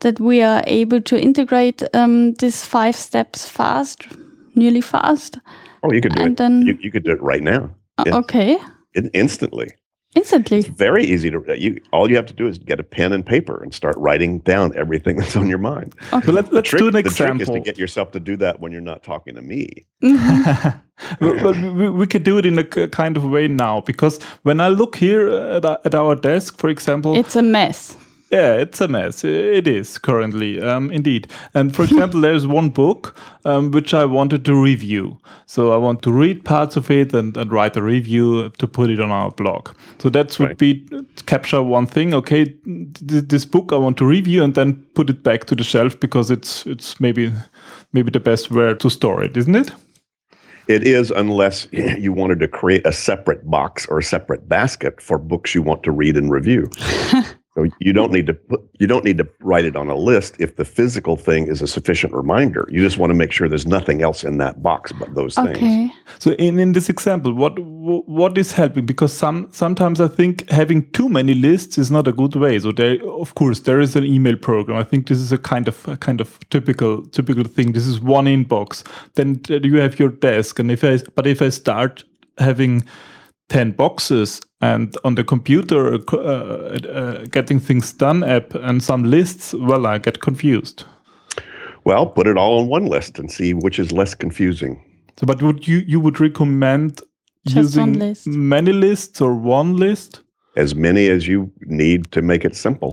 [0.00, 4.06] That we are able to integrate um, these five steps fast,
[4.54, 5.38] nearly fast,
[5.82, 6.36] Oh, you could do and it.
[6.36, 8.14] then You, you could do it right now, uh, yeah.
[8.16, 8.58] okay,
[8.94, 9.68] in, instantly.
[10.14, 10.58] Instantly.
[10.58, 11.42] It's very easy to.
[11.58, 14.40] You all you have to do is get a pen and paper and start writing
[14.40, 15.94] down everything that's on your mind.
[16.10, 18.60] But let, let's trick, do an the trick is to get yourself to do that
[18.60, 19.86] when you're not talking to me.
[20.02, 20.80] Mhm.
[21.20, 24.60] but but we, we could do it in a kind of way now because when
[24.60, 27.96] I look here at, at our desk, for example, It's a mess.
[28.30, 29.24] Yeah, it's a mess.
[29.24, 31.26] It is currently, um, indeed.
[31.54, 35.18] And for example, there's one book um, which I wanted to review.
[35.46, 38.90] So I want to read parts of it and, and write a review to put
[38.90, 39.70] it on our blog.
[39.98, 40.58] So that would Right.
[40.58, 40.88] be
[41.26, 42.14] capture one thing.
[42.14, 45.64] Okay, th- this book I want to review and then put it back to the
[45.64, 47.32] shelf because it's it's maybe
[47.92, 49.72] maybe the best where to store it, isn't it?
[50.68, 55.18] It is, unless you wanted to create a separate box or a separate basket for
[55.18, 56.70] books you want to read and review.
[57.60, 60.34] so you don't need to put, you don't need to write it on a list
[60.38, 62.66] if the physical thing is a sufficient reminder.
[62.70, 65.58] You just want to make sure there's nothing else in that box but those things.
[65.58, 65.90] Okay.
[66.18, 68.86] So in, in this example, what what is helping?
[68.86, 72.58] Because some sometimes I think having too many lists is not a good way.
[72.58, 74.78] So there, of course, there is an email program.
[74.78, 77.72] I think this is a kind of a kind of typical typical thing.
[77.72, 78.84] This is one inbox.
[79.16, 82.04] Then you have your desk, and if I but if I start
[82.38, 82.84] having
[83.50, 89.54] 10 boxes and on the computer uh, uh, getting things done app and some lists
[89.54, 90.84] well i get confused
[91.84, 94.76] Well, put it all on one list and see which is less confusing.
[95.18, 97.00] so but would you you would recommend
[97.46, 98.26] Just using list.
[98.26, 100.20] many lists or one list
[100.56, 102.92] As many as you need to make it simple.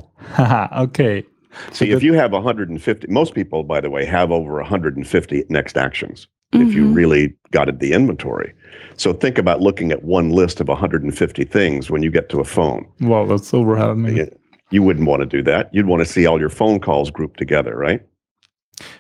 [0.86, 1.24] Okay
[1.72, 5.76] See, that- if you have 150, most people, by the way, have over 150 next
[5.78, 6.96] actions if you Mhm.
[6.96, 8.54] really got it the inventory.
[8.96, 12.44] So think about looking at one list of 150 things when you get to a
[12.46, 12.86] phone.
[13.02, 14.32] Wow, that's overwhelming You-
[14.72, 15.70] You wouldn't want to do that.
[15.74, 18.02] You'd want to see all your phone calls grouped together, right?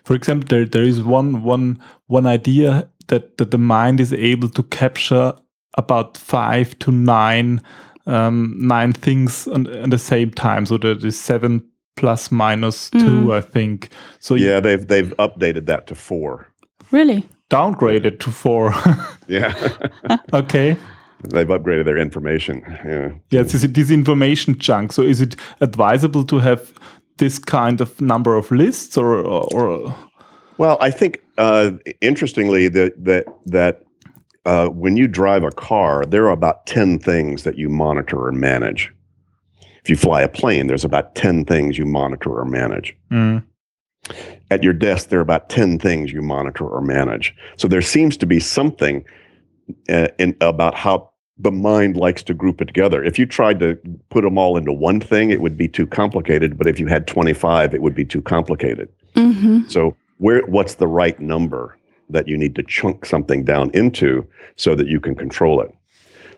[0.03, 4.49] for example there, there is one one one idea that that the mind is able
[4.49, 5.33] to capture
[5.77, 7.61] about five to nine
[8.07, 11.61] um nine things on, at the same time so that is seven
[11.95, 16.47] plus minus two i think so you Yeah, they've they've updated that to four.
[16.91, 17.23] Really?
[17.49, 18.73] Downgraded to four
[19.27, 19.53] Yeah,
[20.33, 20.77] okay
[21.23, 22.61] they've upgraded their information.
[22.85, 23.09] Yeah.
[23.31, 26.71] yeah this, this information chunk so is it advisable to have
[27.17, 29.95] this kind of number of lists or or
[30.57, 33.83] Well, I think uh, interestingly that that that
[34.45, 38.39] uh, when you drive a car, there are about ten things that you monitor and
[38.39, 38.91] manage.
[39.83, 42.95] If you fly a plane, there's about ten things you monitor or manage.
[43.11, 43.43] Mm.
[44.49, 47.35] At your desk, there are about 10 things you monitor or manage.
[47.57, 49.03] So there seems to be something
[49.89, 53.03] uh, in about how the mind likes to group it together.
[53.03, 53.77] If you tried to
[54.09, 56.57] put them all into one thing, it would be too complicated.
[56.57, 58.89] But if you had 25, it would be too complicated.
[59.15, 59.67] Mm-hmm.
[59.67, 61.77] So where what's the right number
[62.09, 65.71] that you need to chunk something down into so that you can control it?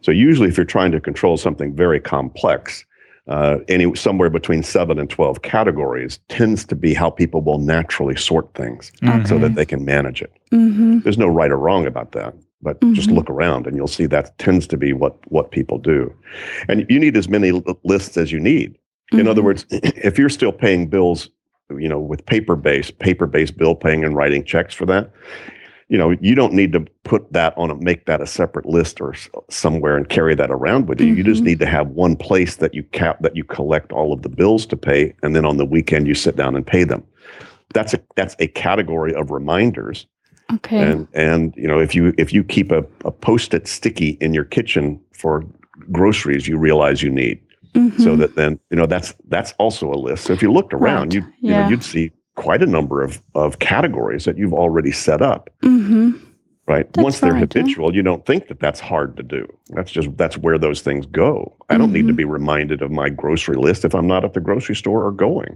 [0.02, 2.86] So usually if you're trying to control something very complex,
[3.30, 8.16] uh, any somewhere between seven and 12 categories tends to be how people will naturally
[8.16, 8.92] sort things
[9.28, 10.34] so that they can manage it.
[10.52, 11.00] Mm-hmm.
[11.00, 13.16] There's no right or wrong about that, but just Mhm.
[13.16, 16.12] look around and you'll see that tends to be what what people do.
[16.68, 18.76] And you need as many l- lists as you need.
[19.12, 21.30] In other words, if you're still paying bills,
[21.78, 25.12] you know, with paper-based, paper-based bill paying and writing checks for that,
[25.90, 29.02] you know, you don't need to put that on a make that a separate list
[29.02, 31.08] or s- somewhere and carry that around with you.
[31.14, 31.46] You just Mhm.
[31.48, 34.66] need to have one place that you cap that you collect all of the bills
[34.68, 37.04] to pay, and then on the weekend you sit down and pay them.
[37.74, 40.06] That's a that's a category of reminders
[40.54, 40.80] Okay.
[40.80, 44.46] and and you know if you if you keep a, a post-it sticky in your
[44.46, 45.44] kitchen for
[45.92, 47.40] groceries you realize you need
[47.98, 48.18] so Mhm.
[48.18, 51.14] that then you know that's that's also a list so if you looked around Right.
[51.14, 51.64] you you Yeah.
[51.64, 52.12] know you'd see
[52.46, 56.08] quite a number of of categories that you've already set up Mhm.
[56.74, 57.62] right That's once they're right, yeah.
[57.62, 59.44] habitual you don't think that that's hard to do
[59.76, 61.32] that's just that's where those things go
[61.72, 62.24] i don't need to Mhm.
[62.24, 65.56] be reminded of my grocery list if i'm not at the grocery store or going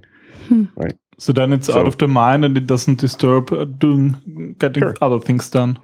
[0.76, 0.96] Right.
[1.20, 4.84] So then it's So- out of the mind and it doesn't disturb uh, doing getting
[4.84, 4.94] Sure.
[5.02, 5.78] other things done.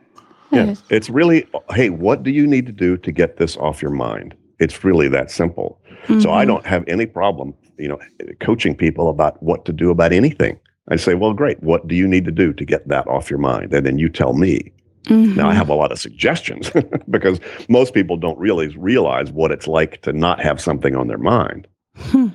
[0.52, 0.84] Yeah, Yes.
[0.90, 1.46] it's really,
[1.78, 4.36] hey, what do you need to do to get this off your mind?
[4.60, 5.70] It's really that simple.
[6.24, 6.48] So I Mhm.
[6.48, 8.00] don't have any problem, you know,
[8.48, 10.58] coaching people about what to do about anything.
[10.90, 11.62] I say, well, great.
[11.62, 13.74] What do you need to do to get that off your mind?
[13.74, 14.72] And then you tell me.
[15.10, 15.56] Now I Mhm.
[15.56, 16.72] have a lot of suggestions
[17.10, 21.18] because most people don't really realize what it's like to not have something on their
[21.18, 21.68] mind.
[21.98, 22.28] Hmm.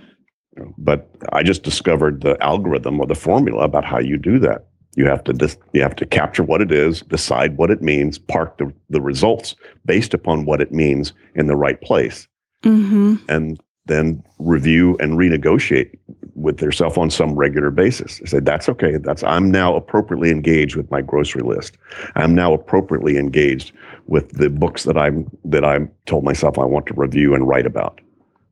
[0.79, 4.67] But I just discovered the algorithm or the formula about how you do that.
[4.97, 8.19] You have to dis- you have to capture what it is, decide what it means,
[8.19, 12.29] park the, the results based upon what it means in the right place,
[12.65, 13.21] Mhm.
[13.29, 15.91] and then review and renegotiate
[16.35, 18.21] with yourself on some regular basis.
[18.23, 18.97] I say that's okay.
[18.97, 21.77] That's I'm now appropriately engaged with my grocery list.
[22.17, 23.73] I'm now appropriately engaged
[24.07, 27.67] with the books that I'm that I'm told myself I want to review and write
[27.67, 28.01] about.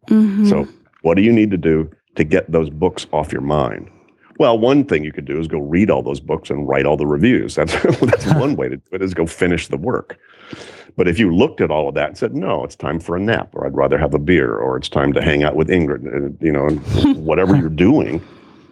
[0.08, 0.48] Mhm.
[0.48, 0.68] So,
[1.02, 3.88] what do you need to do to get those books off your mind?
[4.38, 6.96] Well, one thing you could do is go read all those books and write all
[6.96, 7.54] the reviews.
[7.56, 10.18] That's that's one way to do it is go finish the work.
[10.96, 13.20] But if you looked at all of that and said, "No, it's time for a
[13.20, 16.06] nap," or "I'd rather have a beer," or "It's time to hang out with Ingrid,"
[16.06, 16.68] uh, you know,
[17.14, 18.20] whatever you're doing,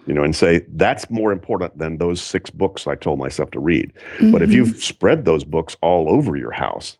[0.06, 3.60] you know, and say that's more important than those six books I told myself to
[3.60, 3.92] read.
[4.32, 4.54] But if Mhm.
[4.54, 6.98] you've spread those books all over your house,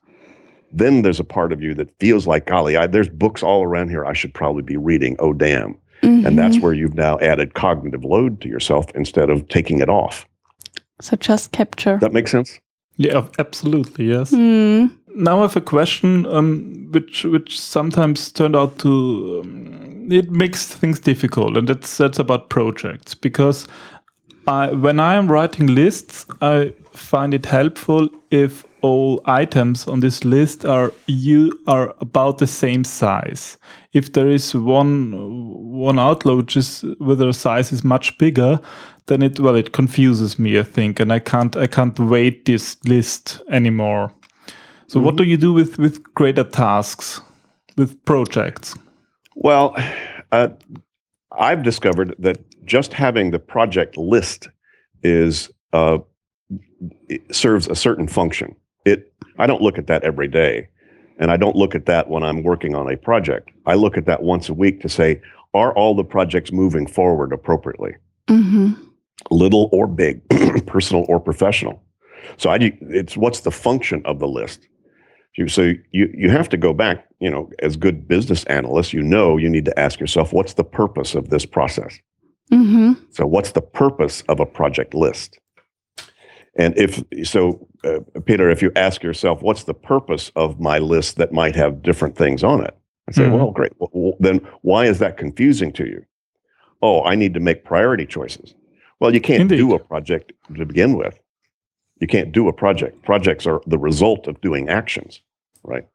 [0.73, 3.90] then there's a part of you that feels like, golly, I, there's books all around
[3.90, 5.16] here I should probably be reading.
[5.18, 5.77] Oh, damn.
[6.03, 10.27] And that's where you've now added cognitive load to yourself instead of taking it off.
[11.01, 11.99] so just capture.
[11.99, 12.59] That makes sense?
[12.97, 14.07] Yeah, absolutely.
[14.07, 14.31] Yes.
[14.33, 14.91] Mm.
[15.15, 20.67] Now I have a question, um, which which sometimes turned out to um, it makes
[20.67, 23.67] things difficult, and that's that's about projects because
[24.47, 30.25] I, when I am writing lists, I find it helpful if all items on this
[30.25, 33.59] list are you are about the same size.
[33.92, 35.12] If there is one
[35.72, 38.61] one outlaw which is where the size is much bigger,
[39.07, 42.76] then it well it confuses me I think, and I can't I can't weight this
[42.85, 44.12] list anymore.
[44.87, 47.20] So what do you do with with greater tasks,
[47.76, 48.76] with projects?
[49.37, 49.76] Well,
[50.33, 50.48] uh,
[51.38, 54.48] I've discovered that just having the project list
[55.03, 55.98] is uh,
[57.31, 58.55] serves a certain function.
[58.85, 60.68] It I don't look at that every day,
[61.20, 63.50] and I don't look at that when I'm working on a project.
[63.66, 65.20] I look at that once a week to say,
[65.54, 67.94] are all the projects moving forward appropriately,
[68.28, 68.76] Mhm.
[69.30, 70.20] little or big,
[70.66, 71.83] personal or professional?
[72.38, 74.66] So I do it's what's the function of the list.
[75.46, 79.37] So you you have to go back, you know, as good business analysts, you know
[79.38, 81.98] you need to ask yourself, what's the purpose of this process?
[82.52, 82.96] Mhm.
[83.11, 85.38] So what's the purpose of a project list?
[86.56, 91.16] And if so, uh, Peter, if you ask yourself, what's the purpose of my list
[91.16, 92.77] that might have different things on it?
[93.09, 93.33] I say, Mhm.
[93.38, 93.73] well, great.
[93.79, 96.04] Well, well, then why is that confusing to you?
[96.83, 98.54] Oh, I need to make priority choices.
[99.00, 101.19] Well, you can't do a project to begin with.
[102.00, 103.02] You can't do a project.
[103.02, 105.21] Projects are the result of doing actions,
[105.65, 105.87] right?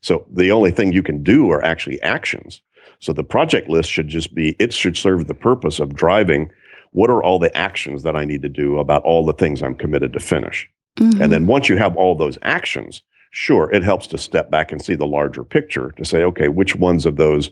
[0.00, 2.60] So the only thing you can do are actually actions.
[2.98, 6.50] So the project list should just be, it should serve the purpose of driving
[6.92, 9.74] what are all the actions that I need to do about all the things I'm
[9.74, 10.68] committed to finish.
[10.98, 11.20] Mhm.
[11.20, 14.82] And then once you have all those actions, sure, it helps to step back and
[14.82, 17.50] see the larger picture to say, okay, which ones of those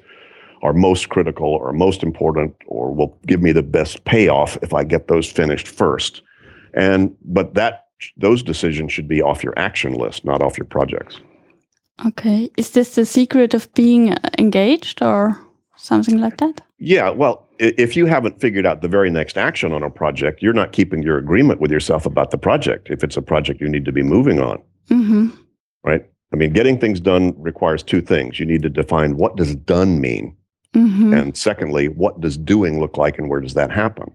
[0.62, 4.84] are most critical or most important or will give me the best payoff if I
[4.84, 6.22] get those finished first.
[6.74, 7.86] And but that
[8.16, 11.18] those decisions should be off your action list, not off your projects.
[12.06, 12.50] Okay.
[12.56, 15.38] Is this the secret of being engaged or
[15.76, 16.60] something like that?
[16.78, 20.54] Yeah, well, if you haven't figured out the very next action on a project, you're
[20.54, 22.88] not keeping your agreement with yourself about the project.
[22.90, 25.28] If it's a project you need to be moving on, Mm-hmm.
[25.84, 26.04] right?
[26.32, 28.40] I mean, getting things done requires two things.
[28.40, 30.36] You need to define what does done mean,
[30.74, 31.12] Mm-hmm.
[31.14, 34.10] and secondly, what does doing look like, and where does that happen?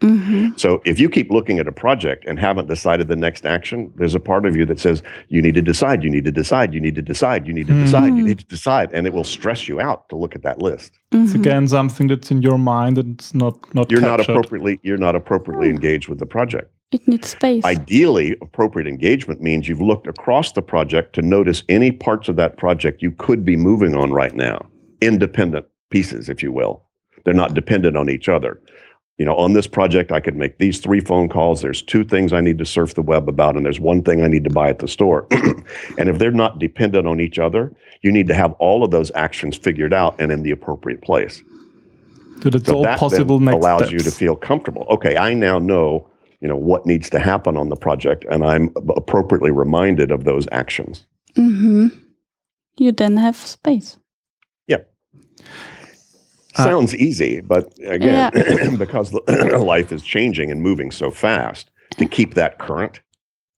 [0.00, 0.56] Mm-hmm.
[0.56, 4.14] So if you keep looking at a project and haven't decided the next action, there's
[4.14, 6.80] a part of you that says you need to decide, you need to decide, you
[6.80, 8.26] need to decide, you need to decide, you Hmm.
[8.28, 10.92] need to decide, and it will stress you out to look at that list.
[11.12, 11.40] It's Mm-hmm.
[11.40, 15.14] again something that's in your mind and it's not not You're not appropriately you're not
[15.16, 16.70] appropriately engaged with the project.
[16.92, 17.64] It needs space.
[17.64, 22.56] Ideally, appropriate engagement means you've looked across the project to notice any parts of that
[22.56, 24.66] project you could be moving on right now,
[25.00, 26.82] independent pieces, if you will.
[27.24, 28.60] They're not dependent on each other.
[29.20, 31.60] You know, on this project, I could make these three phone calls.
[31.60, 34.28] There's two things I need to surf the web about, and there's one thing I
[34.28, 35.26] need to buy at the store.
[35.98, 39.12] and if they're not dependent on each other, you need to have all of those
[39.14, 41.42] actions figured out and in the appropriate place.
[42.38, 43.92] That it's So all that possible then next allows steps.
[43.92, 44.86] you to feel comfortable.
[44.88, 46.08] Okay, I now know,
[46.40, 50.48] you know, what needs to happen on the project, and I'm appropriately reminded of those
[50.50, 51.04] actions.
[51.36, 51.88] mm-hmm.
[52.78, 53.98] You then have space.
[56.56, 59.12] Uh, Sounds easy, but again, because
[59.74, 63.00] life is changing and moving so fast, to keep that current,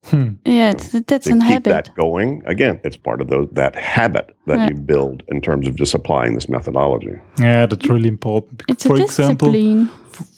[0.07, 0.30] Hmm.
[0.45, 1.70] Yeah, it's, that's to an keep habit.
[1.70, 4.68] that going, again, it's part of those that habit that Yeah.
[4.70, 7.14] you build in terms of just applying this methodology.
[7.38, 8.64] Yeah, that's really important.
[8.68, 9.90] It's a For example, discipline.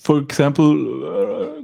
[0.02, 0.70] for example,
[1.14, 1.62] uh,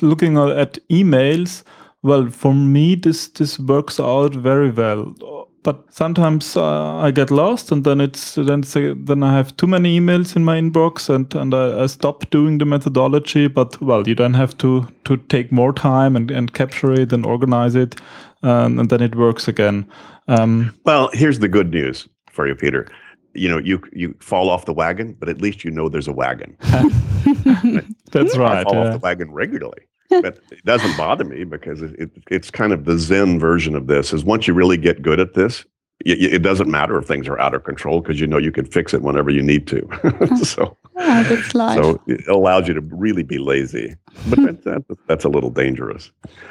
[0.00, 1.62] looking at emails,
[2.02, 5.14] well, for me, this this works out very well.
[5.62, 9.66] But sometimes uh, I get lost, and then it's then say, then I have too
[9.66, 13.46] many emails in my inbox, and and I, I stop doing the methodology.
[13.46, 17.26] But well, you then have to to take more time and, and capture it and
[17.26, 18.00] organize it,
[18.42, 19.86] um, and then it works again.
[20.28, 22.86] Um, Well, here's the good news for you, Peter.
[23.34, 26.12] You know, you you fall off the wagon, but at least you know there's a
[26.12, 26.56] wagon.
[28.12, 28.58] that's right.
[28.58, 28.86] I fall yeah.
[28.86, 29.82] off the wagon regularly.
[30.10, 33.86] But it doesn't bother me because it, it, it's kind of the Zen version of
[33.86, 34.12] this.
[34.12, 35.64] Is once you really get good at this,
[36.04, 38.64] y- it doesn't matter if things are out of control because you know you can
[38.66, 39.88] fix it whenever you need to.
[40.44, 41.76] so, Ah, that's life.
[41.82, 43.94] so it allows you to really be lazy.
[44.28, 46.10] But that, that, that's a little dangerous.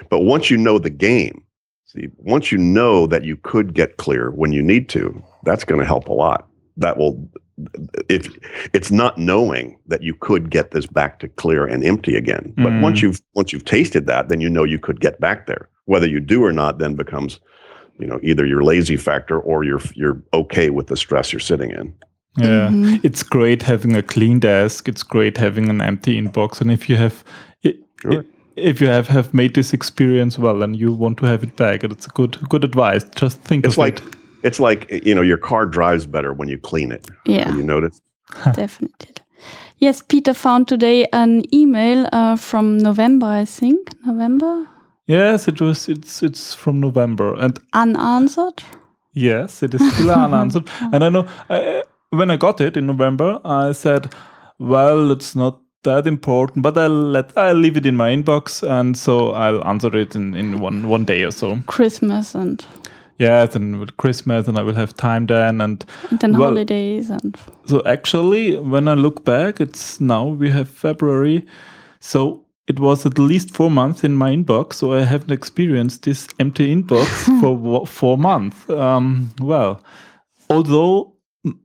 [0.10, 1.44] But once you know the game,
[1.86, 5.80] see, once you know that you could get clear when you need to, that's going
[5.80, 6.48] to help a lot.
[6.78, 7.30] That will,
[8.10, 8.28] if
[8.74, 12.54] it's not knowing that you could get this back to clear and empty again.
[12.58, 12.82] But Mhm.
[12.82, 15.68] once you've once you've tasted that, then you know you could get back there.
[15.86, 17.40] Whether you do or not, then becomes,
[18.00, 21.72] you know, either your lazy factor or you're you're okay with the stress you're sitting
[21.72, 21.94] in.
[22.38, 23.00] Yeah, Mhm.
[23.04, 24.88] it's great having a clean desk.
[24.88, 27.24] It's great having an empty inbox, and if you have,
[27.66, 28.14] i- Sure.
[28.14, 28.24] i-
[28.56, 31.84] if you have have made this experience well, and you want to have it back,
[31.84, 33.04] it's a good good advice.
[33.16, 34.16] Just think It's of like it.
[34.44, 37.08] It's like you know your car drives better when you clean it.
[37.26, 37.46] yeah.
[37.48, 38.02] Have you notice?
[38.54, 39.14] Definitely.
[39.78, 43.90] Yes, Peter found today an email uh, from November, I think.
[44.06, 44.68] November?
[45.08, 45.88] Yes, it was.
[45.90, 48.62] It's it's from November, and Unanswered?
[49.14, 50.70] yes, it is still unanswered.
[50.94, 54.14] And I know I, when I got it in November, I said,
[54.60, 58.98] "Well, it's not." That important, but I'll let I'll leave it in my inbox, and
[58.98, 61.58] so I'll answer it in, in one one day or so.
[61.68, 62.66] Christmas and,
[63.20, 67.10] Yeah, and with Christmas, and I will have time then, and and then Well- holidays
[67.10, 71.46] and So actually, when I look back, it's now we have February.
[72.00, 74.76] So it was at least four months in my inbox.
[74.76, 77.08] So I haven't experienced this empty inbox
[77.42, 78.70] for four months.
[78.70, 79.84] Um, well,
[80.50, 81.14] although
[81.46, 81.58] mm,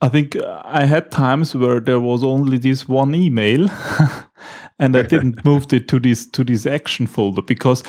[0.00, 3.68] I think I had times where there was only this one email,
[4.80, 7.84] and I didn't move it to this to this action folder because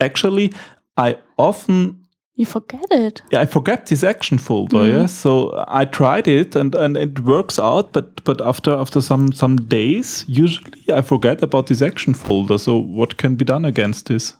[0.00, 0.52] actually
[0.96, 2.01] I often
[2.36, 3.22] you forget it.
[3.30, 4.78] yeah, I forget this action folder.
[4.78, 4.92] Mhm.
[4.92, 9.32] Yeah, so I tried it and and it works out, but but after after some
[9.32, 12.58] some days, usually I forget about this action folder.
[12.58, 14.34] So what can be done against this?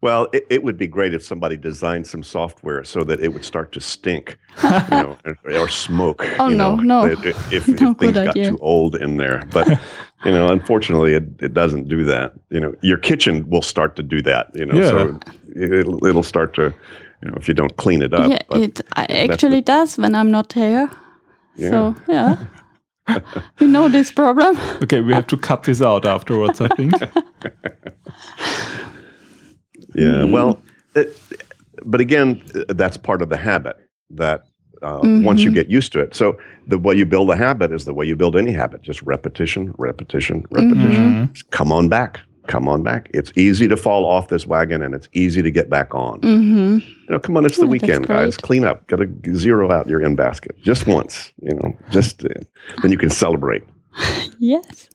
[0.00, 3.44] Well, it, it would be great if somebody designed some software so that it would
[3.44, 6.24] start to stink, you know, or, or smoke.
[6.38, 7.12] Oh, you no, know, no.
[7.12, 8.50] If, if, if No things good got idea.
[8.50, 9.66] too old in there, but
[10.24, 12.32] you know, unfortunately, it, it doesn't do that.
[12.50, 14.50] You know, your kitchen will start to do that.
[14.54, 15.20] You know, so
[15.54, 16.74] it'll, it'll start to,
[17.22, 18.30] you know, if you don't clean it up.
[18.30, 20.90] yeah, but it I actually does when I'm not here.
[21.56, 21.70] Yeah.
[21.70, 22.36] So, yeah.
[23.58, 24.58] we know this problem.
[24.82, 26.60] Okay, we have to cut this out afterwards.
[26.60, 26.94] I think.
[29.94, 30.22] Yeah.
[30.22, 30.30] Mm.
[30.30, 30.62] Well,
[30.94, 31.18] it,
[31.84, 33.76] but again, uh, that's part of the habit
[34.10, 34.44] that
[34.82, 35.54] uh, once you Mhm.
[35.54, 36.14] get used to it.
[36.14, 39.02] So the way you build a habit is the way you build any habit, just
[39.02, 41.28] repetition, repetition, repetition.
[41.28, 41.50] Mhm.
[41.50, 42.20] Come on back.
[42.46, 43.10] Come on back.
[43.12, 46.20] It's easy to fall off this wagon and it's easy to get back on.
[46.20, 48.36] hmm You know, come on, it's the Yeah, that's weekend, guys.
[48.36, 48.86] Clean up.
[48.86, 52.28] Got to zero out your in basket just once, you know, just uh,
[52.82, 53.64] then you can celebrate.
[54.38, 54.87] Yes.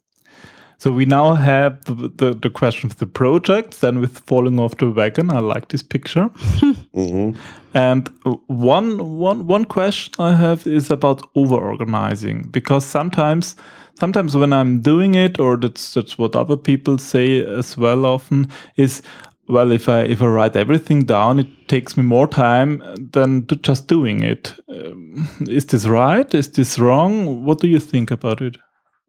[0.83, 4.75] So we now have the, the, the question of the projects, then with falling off
[4.75, 5.31] the wagon.
[5.31, 6.25] I like this picture.
[6.93, 7.31] hmm
[7.73, 8.09] And
[8.47, 13.55] one one one question I have is about over organizing because sometimes
[13.97, 18.49] sometimes when I'm doing it or that's that's what other people say as well often
[18.75, 19.01] is
[19.47, 23.55] well if I if I write everything down it takes me more time than to
[23.55, 24.53] just doing it.
[24.67, 26.35] Um, is this right?
[26.35, 27.45] Is this wrong?
[27.45, 28.57] What do you think about it?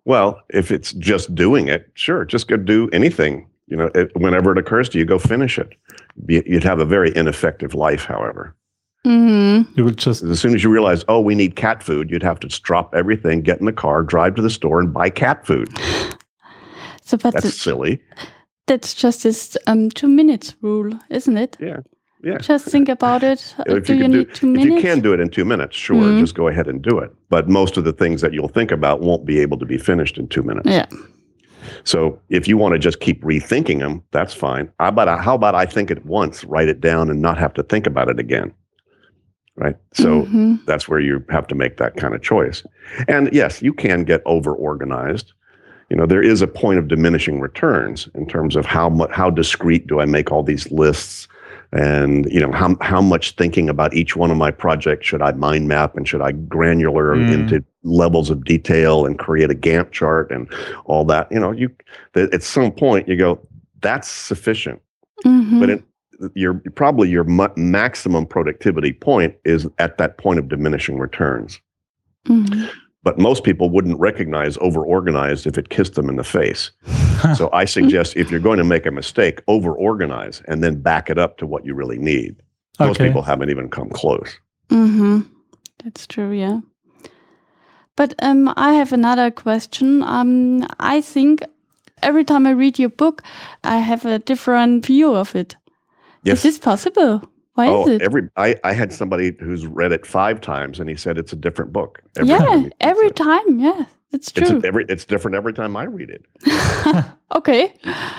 [0.05, 3.49] Well, if it's just doing it, sure, just go do anything.
[3.67, 5.71] You know, it, whenever it occurs to you, go finish it.
[6.27, 8.55] Be, you'd have a very ineffective life, however.
[9.05, 12.23] hmm You will just As soon as you realize, oh, we need cat food, you'd
[12.23, 15.47] have to drop everything, get in the car, drive to the store, and buy cat
[15.47, 15.69] food.
[17.03, 18.01] So, but That's th- silly.
[18.67, 21.57] that's just this um, two minutes rule, isn't it?
[21.61, 21.81] Yeah,
[22.25, 22.39] yeah.
[22.39, 23.55] Just think about it.
[23.67, 24.75] If do you you, can do- need two If minutes?
[24.77, 26.21] you can do it in two minutes, sure, Mhm.
[26.21, 27.11] just go ahead and do it.
[27.31, 30.19] But most of the things that you'll think about won't be able to be finished
[30.19, 30.67] in two minutes.
[30.69, 30.87] Yeah.
[31.85, 34.71] So if you want to just keep rethinking them, that's fine.
[34.81, 37.55] How about I, how about I think it once, write it down, and not have
[37.55, 38.53] to think about it again?
[39.57, 39.77] Right.
[39.93, 40.65] So Mhm.
[40.67, 42.65] that's where you have to make that kind of choice.
[43.09, 45.33] And yes, you can get over organized.
[45.91, 49.31] You know, there is a point of diminishing returns in terms of how much how
[49.31, 51.29] discrete do I make all these lists
[51.75, 55.33] and you know how how much thinking about each one of my projects should I
[55.33, 57.33] mind map and should I granular Mm.
[57.33, 60.49] into levels of detail and create a Gantt chart and
[60.87, 61.31] all that.
[61.31, 61.69] You know, you
[62.15, 63.39] at some point you go
[63.83, 64.81] that's sufficient
[65.27, 65.61] Mhm.
[65.61, 65.83] but it,
[66.35, 71.61] your probably your mu- maximum productivity point is at that point of diminishing returns.
[72.29, 72.69] Mhm.
[73.03, 76.71] But most people wouldn't recognize over organized if it kissed them in the face.
[77.37, 81.11] So I suggest if you're going to make a mistake, over organize and then back
[81.11, 82.37] it up to what you really need.
[82.81, 84.39] Most people haven't even come close.
[84.71, 85.21] hmm
[85.83, 86.61] That's true, yeah.
[87.97, 90.03] But um, I have another question.
[90.03, 91.45] Um, I think
[92.03, 93.23] every time I read your book,
[93.63, 95.57] I have a different view of it.
[96.25, 96.43] Is Yes.
[96.43, 97.23] this possible?
[97.55, 98.03] Why oh, is it?
[98.03, 101.37] every I, I had somebody who's read it five times and he said it's a
[101.37, 102.03] different book.
[102.17, 103.61] every time yeah, reads every time.
[103.61, 103.85] Yeah,
[104.15, 104.61] it's It's true.
[104.63, 106.25] a- every it's different every time I read it.
[107.35, 107.75] okay.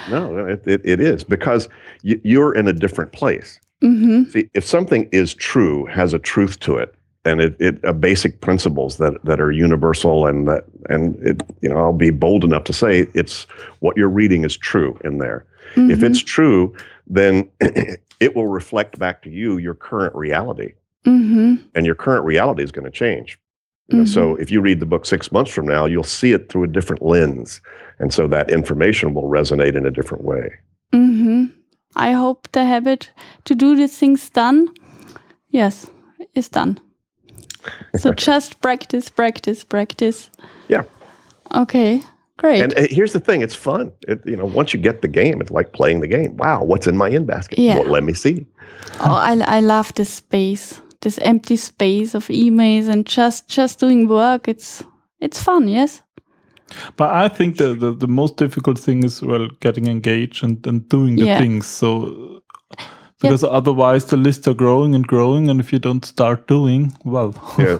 [0.10, 1.68] No, it, it, it is because
[2.04, 3.60] you, you're in a different place.
[3.82, 6.94] hmm See, if something is true, has a truth to it,
[7.24, 11.70] and it, it uh, basic principles that that are universal, and that and it, you
[11.70, 13.48] know, I'll be bold enough to say it's
[13.80, 15.46] what you're reading is true in there.
[15.78, 16.74] If it's true,
[17.06, 20.74] then it will reflect back to you your current reality,
[21.04, 23.38] hmm and your current reality is going to change.
[23.90, 26.50] You know, So if you read the book six months from now, you'll see it
[26.50, 27.62] through a different lens,
[28.00, 30.50] and so that information will resonate in a different way.
[30.92, 31.46] hmm
[31.98, 33.12] I hope the habit
[33.46, 34.68] to do the things done,
[35.50, 35.88] yes,
[36.34, 36.78] is done.
[37.96, 40.30] So just practice, practice, practice.
[40.68, 40.84] Yeah.
[41.54, 42.02] Okay,
[42.38, 42.62] great.
[42.62, 43.92] And uh, here's the thing: it's fun.
[44.08, 46.36] It, you know, once you get the game, it's like playing the game.
[46.38, 47.60] Wow, what's in my in basket?
[47.60, 47.80] Yeah.
[47.80, 48.46] Well, let me see.
[49.00, 54.08] oh, I, I love this space, this empty space of emails and just just doing
[54.10, 54.48] work.
[54.48, 54.84] It's
[55.22, 56.02] it's fun, yes.
[56.98, 60.90] But I think the, the, the most difficult thing is well getting engaged and, and
[60.90, 61.40] doing the Yeah.
[61.40, 61.68] things.
[61.68, 62.42] So
[63.22, 67.34] because otherwise the lists are growing and growing, and if you don't start doing, well,
[67.60, 67.80] Yeah,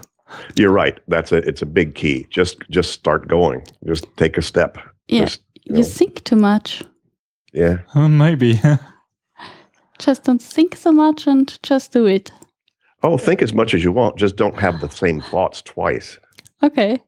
[0.56, 0.98] you're right.
[1.08, 2.26] That's a it's a big key.
[2.30, 3.62] Just just start going.
[3.86, 4.78] Just take a step.
[5.08, 5.24] Yeah.
[5.24, 6.82] Just, you You know, think too much.
[7.52, 7.78] yeah.
[8.08, 8.60] maybe.
[9.98, 12.30] Just don't think so much and just do it.
[13.06, 14.16] Oh, think as much as you want.
[14.16, 16.18] Just don't have the same thoughts twice.
[16.62, 16.98] Okay.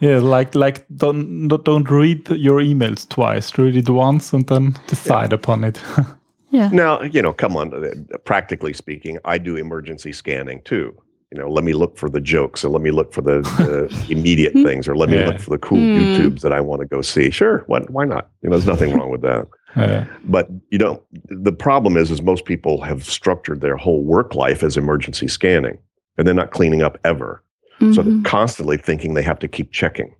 [0.00, 3.58] yeah, like like don't don't- don't read your emails twice.
[3.58, 5.80] Read it once and then decide upon it.
[6.50, 6.70] Yeah.
[6.72, 7.74] Now, you know, come on.
[7.74, 10.94] uh, Practically speaking, I do emergency scanning too.
[11.30, 14.06] You know, let me look for the jokes, or let me look for the, the
[14.10, 15.26] immediate things, or let me Yeah.
[15.26, 15.98] look for the cool Hmm.
[15.98, 17.28] YouTubes that I want to go see.
[17.30, 17.90] Sure, what?
[17.90, 18.30] Why not?
[18.40, 19.46] You know, there's nothing wrong with that.
[19.76, 20.06] Yeah.
[20.24, 24.62] but you know the problem is is most people have structured their whole work life
[24.62, 25.78] as emergency scanning
[26.16, 27.42] and they're not cleaning up ever
[27.78, 28.04] so Mhm.
[28.04, 30.14] they're constantly thinking they have to keep checking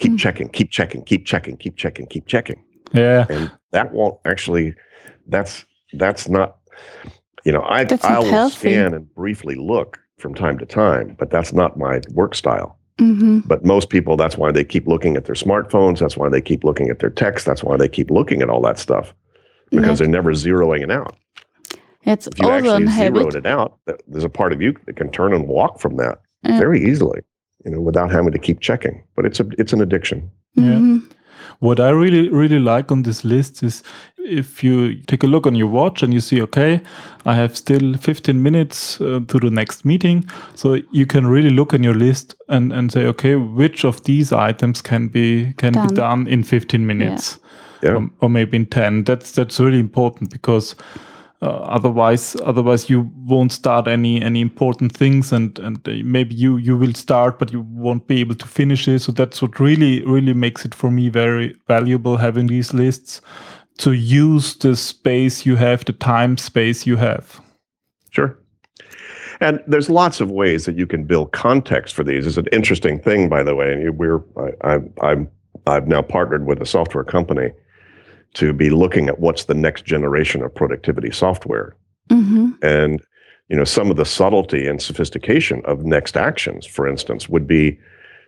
[0.00, 0.18] keep Mm.
[0.18, 3.26] checking keep checking keep checking keep checking keep checking yeah.
[3.28, 4.74] and that won't actually
[5.28, 6.56] that's that's not
[7.44, 11.52] you know i I will scan and briefly look from time to time but that's
[11.52, 13.46] not my work style Mhm.
[13.46, 16.64] but most people that's why they keep looking at their smartphones that's why they keep
[16.64, 19.14] looking at their text that's why they keep looking at all that stuff
[19.70, 20.06] because Yeah.
[20.06, 21.14] they're never zeroing it out
[22.04, 23.34] It's If you also a actually zeroed habit.
[23.34, 26.56] it out, there's a part of you that can turn and walk from that Yeah.
[26.58, 27.20] very easily,
[27.64, 29.02] you know, without having to keep checking.
[29.16, 30.30] But it's a it's an addiction.
[30.54, 30.74] Yeah.
[30.74, 31.02] Mhm.
[31.60, 33.82] What I really, really like on this list is
[34.18, 36.80] if you take a look on your watch and you see, okay,
[37.24, 40.28] I have still 15 minutes uh, to the next meeting.
[40.54, 44.32] So you can really look on your list and, and say, okay, which of these
[44.32, 45.88] items can be can Done.
[45.88, 47.38] be done in 15 minutes
[47.82, 47.90] Yeah.
[47.96, 49.04] or, or maybe in 10.
[49.04, 50.74] That's that's really important because
[51.42, 56.56] uh, otherwise otherwise you won't start any any important things and and uh, maybe you
[56.56, 60.02] you will start but you won't be able to finish it so that's what really
[60.04, 63.20] really makes it for me very valuable having these lists
[63.78, 67.40] to use the space you have the time space you have
[68.16, 68.38] Sure.
[69.42, 72.26] And there's lots of ways that you can build context for these.
[72.26, 73.74] It's an interesting thing, by the way.
[73.74, 75.28] And we're I, I, I'm
[75.66, 77.50] I've now partnered with a software company
[78.36, 81.74] to be looking at what's the next generation of productivity software.
[82.10, 82.54] Mhm.
[82.62, 83.02] And
[83.48, 87.78] you know, some of the subtlety and sophistication of next actions, for instance, would be,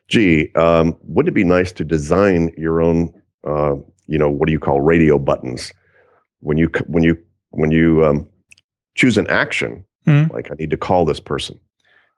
[0.06, 3.12] gee, um, wouldn't it be nice to design your own,
[3.44, 3.74] uh,
[4.06, 5.72] you know, what do you call radio buttons?
[6.40, 7.18] When you when you
[7.50, 8.28] when you um,
[8.94, 10.32] choose an action, Mhm.
[10.32, 11.58] like I need to call this person,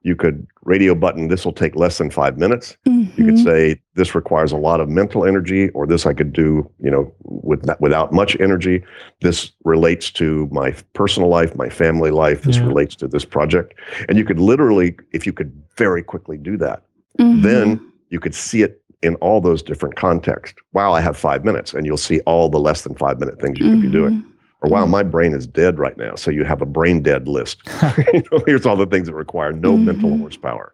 [0.02, 1.28] you could radio button.
[1.28, 2.76] This will take less than five minutes.
[2.86, 3.44] You could Mhm.
[3.44, 7.12] say this requires a lot of mental energy, or this I could do, you know,
[7.24, 8.82] with without much energy.
[9.20, 12.42] This relates to my personal life, my family life.
[12.42, 12.66] This Yeah.
[12.66, 13.74] relates to this project,
[14.08, 16.82] and you could literally, if you could very quickly do that,
[17.18, 17.42] Mhm.
[17.42, 20.60] then you could see it in all those different contexts.
[20.72, 23.58] Wow, I have five minutes, and you'll see all the less than five minute things
[23.58, 24.22] you could be doing.
[24.62, 24.90] Or wow, Mhm.
[24.90, 27.58] my brain is dead right now, so you have a brain dead list.
[28.12, 30.20] you know, here's all the things that require no mental Mhm.
[30.20, 30.72] horsepower.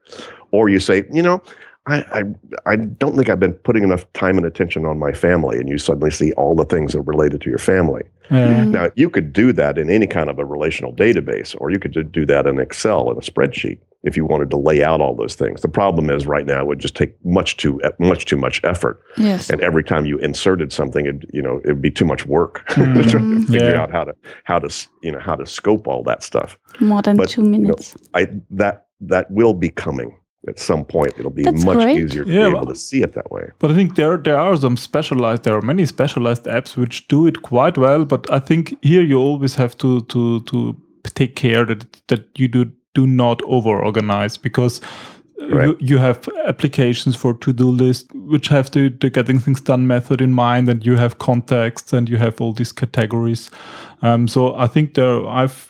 [0.51, 1.41] Or you say, you know,
[1.89, 5.59] I, I I don't think I've been putting enough time and attention on my family,
[5.59, 8.03] and you suddenly see all the things that are related to your family.
[8.31, 8.71] yeah Mhm.
[8.73, 12.11] Now you could do that in any kind of a relational database, or you could
[12.11, 15.35] do that in Excel in a spreadsheet if you wanted to lay out all those
[15.35, 15.61] things.
[15.61, 19.01] The problem is right now it would just take much too much too much effort,
[19.19, 19.51] Yes.
[19.51, 22.81] and every time you inserted something, it you know it'd be too much work to
[22.81, 23.11] Mhm.
[23.11, 23.83] try to figure Yeah.
[23.83, 24.69] out how to how to
[25.03, 26.57] you know how to scope all that stuff.
[26.81, 27.95] More than but, two you know, minutes.
[28.15, 28.29] I
[28.63, 30.11] that that will be coming
[30.49, 31.13] at some point.
[31.19, 31.99] It'll be That's much great.
[32.03, 33.45] easier to Yeah, be well- able to see it that way.
[33.59, 37.27] But I think there there are some specialized there are many specialized apps which do
[37.27, 38.05] it quite well.
[38.05, 40.57] But I think here you always have to to to
[41.15, 42.63] take care that that you do
[42.97, 45.67] do not over organize because uh, Right.
[45.69, 46.19] you, you have
[46.49, 50.69] applications for to do list which have the, the getting things done method in mind
[50.69, 53.51] and you have contexts and you have all these categories.
[54.03, 55.69] Um, so I think there I've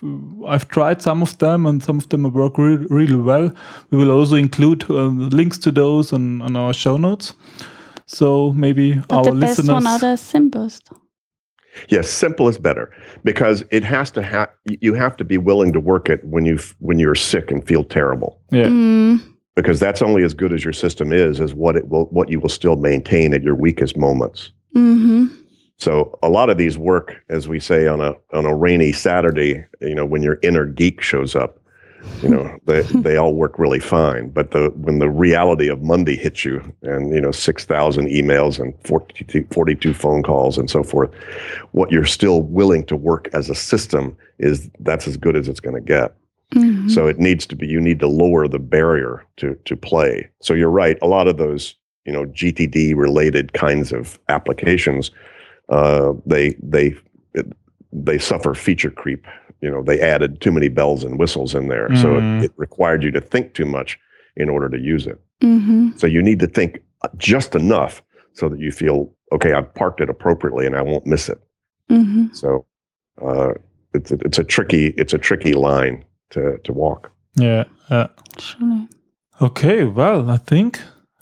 [0.52, 3.50] I've tried some of them and some of them work really, really well.
[3.90, 7.34] We will also include uh, links to those on, on our show notes.
[8.06, 9.74] So maybe But our the best listeners.
[9.74, 10.90] one are the simplest.
[11.88, 12.90] Yes, simple is better
[13.24, 16.58] because it has to have you have to be willing to work it when you
[16.78, 19.20] when you're sick and feel terrible yeah, Mm.
[19.54, 22.40] because that's only as good as your system is as what it will what you
[22.40, 24.50] will still maintain at your weakest moments.
[24.74, 25.26] hmm
[25.78, 29.64] So a lot of these work, as we say on a on a rainy Saturday,
[29.80, 31.55] you know, when your inner geek shows up,
[32.22, 34.30] you know, they they all work really fine.
[34.30, 38.58] But the when the reality of Monday hits you, and you know, six thousand emails
[38.58, 41.10] and 42, 42 phone calls and so forth,
[41.72, 45.60] what you're still willing to work as a system is that's as good as it's
[45.60, 46.14] going to get.
[46.54, 46.90] Mhm.
[46.90, 50.28] So it needs to be you need to lower the barrier to to play.
[50.40, 50.98] So you're right.
[51.02, 51.74] A lot of those
[52.06, 55.10] you know GTD related kinds of applications,
[55.68, 56.94] uh, they they
[58.04, 59.26] they suffer feature creep.
[59.62, 62.38] You know they added too many bells and whistles in there, so Mm.
[62.40, 63.98] it, it required you to think too much
[64.36, 65.18] in order to use it.
[65.42, 65.98] Mhm.
[65.98, 66.80] So you need to think
[67.16, 68.02] just enough
[68.34, 69.52] so that you feel okay.
[69.54, 71.38] I've parked it appropriately and I won't miss it.
[71.90, 72.34] Mhm.
[72.34, 72.66] So
[73.22, 73.52] uh,
[73.94, 77.10] it's a, it's a tricky it's a tricky line to to walk.
[77.34, 78.08] yeah, yeah.
[78.38, 78.88] Surely.
[79.40, 80.80] Okay, well, I think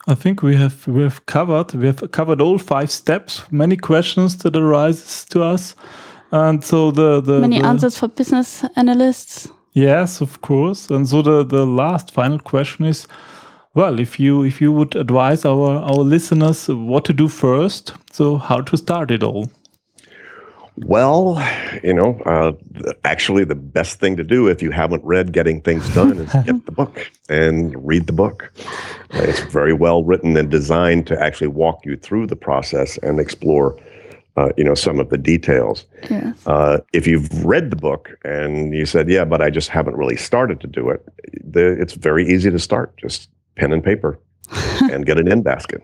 [0.09, 3.43] I think we have we have covered we have covered all five steps.
[3.51, 5.75] Many questions that arises to us,
[6.43, 9.49] and so the the Many the- answers for business analysts.
[9.73, 10.91] Yes, of course.
[10.95, 13.07] And so the the last final question is,
[13.75, 18.37] well, if you if you would advise our our listeners what to do first, so
[18.39, 19.47] how to start it all.
[20.77, 21.41] Well,
[21.85, 22.53] you know, uh,
[23.05, 26.67] actually, the best thing to do if you haven't read Getting Things Done is get
[26.67, 28.51] the book and read the book.
[29.11, 33.77] It's very well written and designed to actually walk you through the process and explore,
[34.37, 35.87] uh, you know, some of the details.
[36.11, 36.37] Yes.
[36.47, 40.17] Uh, if you've read the book and you said, "Yeah, but I just haven't really
[40.17, 41.05] started to do it,"
[41.45, 42.97] the, it's very easy to start.
[42.97, 44.19] Just pen and paper,
[44.91, 45.83] and get an in basket,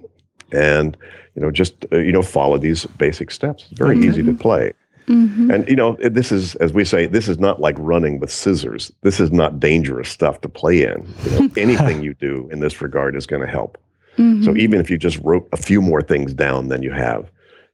[0.53, 0.96] and
[1.36, 3.66] you know, just uh, you know, follow these basic steps.
[3.70, 4.72] It's very easy to play.
[5.07, 5.53] Mhm.
[5.53, 8.92] And you know, this is, as we say, this is not like running with scissors.
[9.03, 11.07] This is not dangerous stuff to play in.
[11.24, 13.76] You know, anything you do in this regard is going to help.
[14.16, 14.59] So Mhm.
[14.59, 17.30] even if you just wrote a few more things down than you have,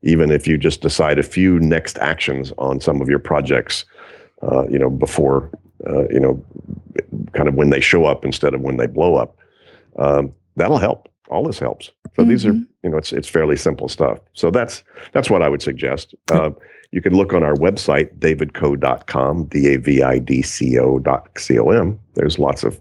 [0.07, 3.85] even if you just decide a few next actions on some of your projects,
[4.43, 5.51] uh, you know, before,
[5.87, 6.43] uh, you know,
[7.33, 9.37] kind of when they show up instead of when they blow up,
[9.99, 11.09] um, that'll help.
[11.29, 11.91] All this helps.
[12.15, 12.67] So these are, Mhm.
[12.85, 14.21] you know, it's it's fairly simple stuff.
[14.33, 16.15] So that's that's what I would suggest.
[16.31, 16.51] Uh,
[16.93, 21.29] you can look on our website, davidco.com, D A V I D C O dot
[21.37, 21.99] C O M.
[22.15, 22.81] There's lots of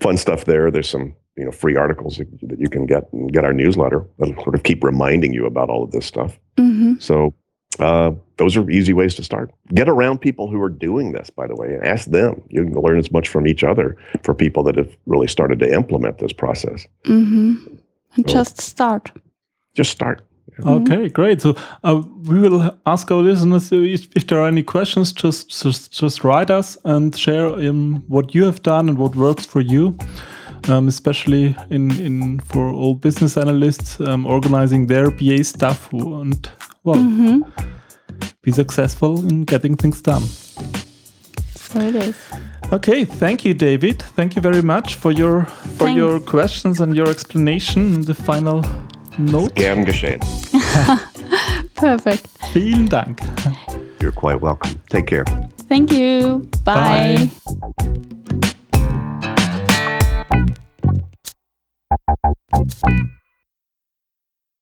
[0.00, 0.70] fun stuff there.
[0.70, 4.04] There's some, you know, free articles that that you can get and get our newsletter
[4.18, 6.38] that'll sort of keep reminding you about all of this stuff.
[6.56, 7.00] Mhm.
[7.02, 7.34] So
[7.78, 9.50] uh, those are easy ways to start.
[9.74, 12.42] Get around people who are doing this, by the way, and ask them.
[12.50, 15.72] You can learn as much from each other for people that have really started to
[15.72, 16.86] implement this process.
[17.06, 17.78] Mhm.
[18.16, 19.10] And So- just start.
[19.74, 20.20] Just start.
[20.66, 21.40] Okay, great.
[21.40, 25.10] So uh, we will ask our listeners if, if there are any questions.
[25.12, 29.46] Just just just write us and share um, what you have done and what works
[29.46, 29.96] for you,
[30.68, 36.48] um, especially in in for all business analysts um, organizing their BA stuff and
[36.84, 37.42] well Mhm.
[38.42, 40.22] be successful in getting things done.
[41.56, 42.16] So it is.
[42.72, 44.02] Okay, thank you, David.
[44.16, 45.44] Thank you very much for your
[45.76, 45.96] for Thanks.
[45.98, 47.94] your questions and your explanation.
[47.94, 48.62] and The final
[49.18, 49.54] note.
[49.54, 50.20] Gern geschehen.
[51.74, 52.26] Perfect.
[52.52, 53.20] Vielen Dank.
[54.00, 54.70] You're quite welcome.
[54.90, 55.24] Take care.
[55.68, 56.48] Thank you.
[56.64, 57.30] Bye.
[57.78, 58.51] Bye.
[60.32, 60.56] Thank
[62.88, 63.21] you.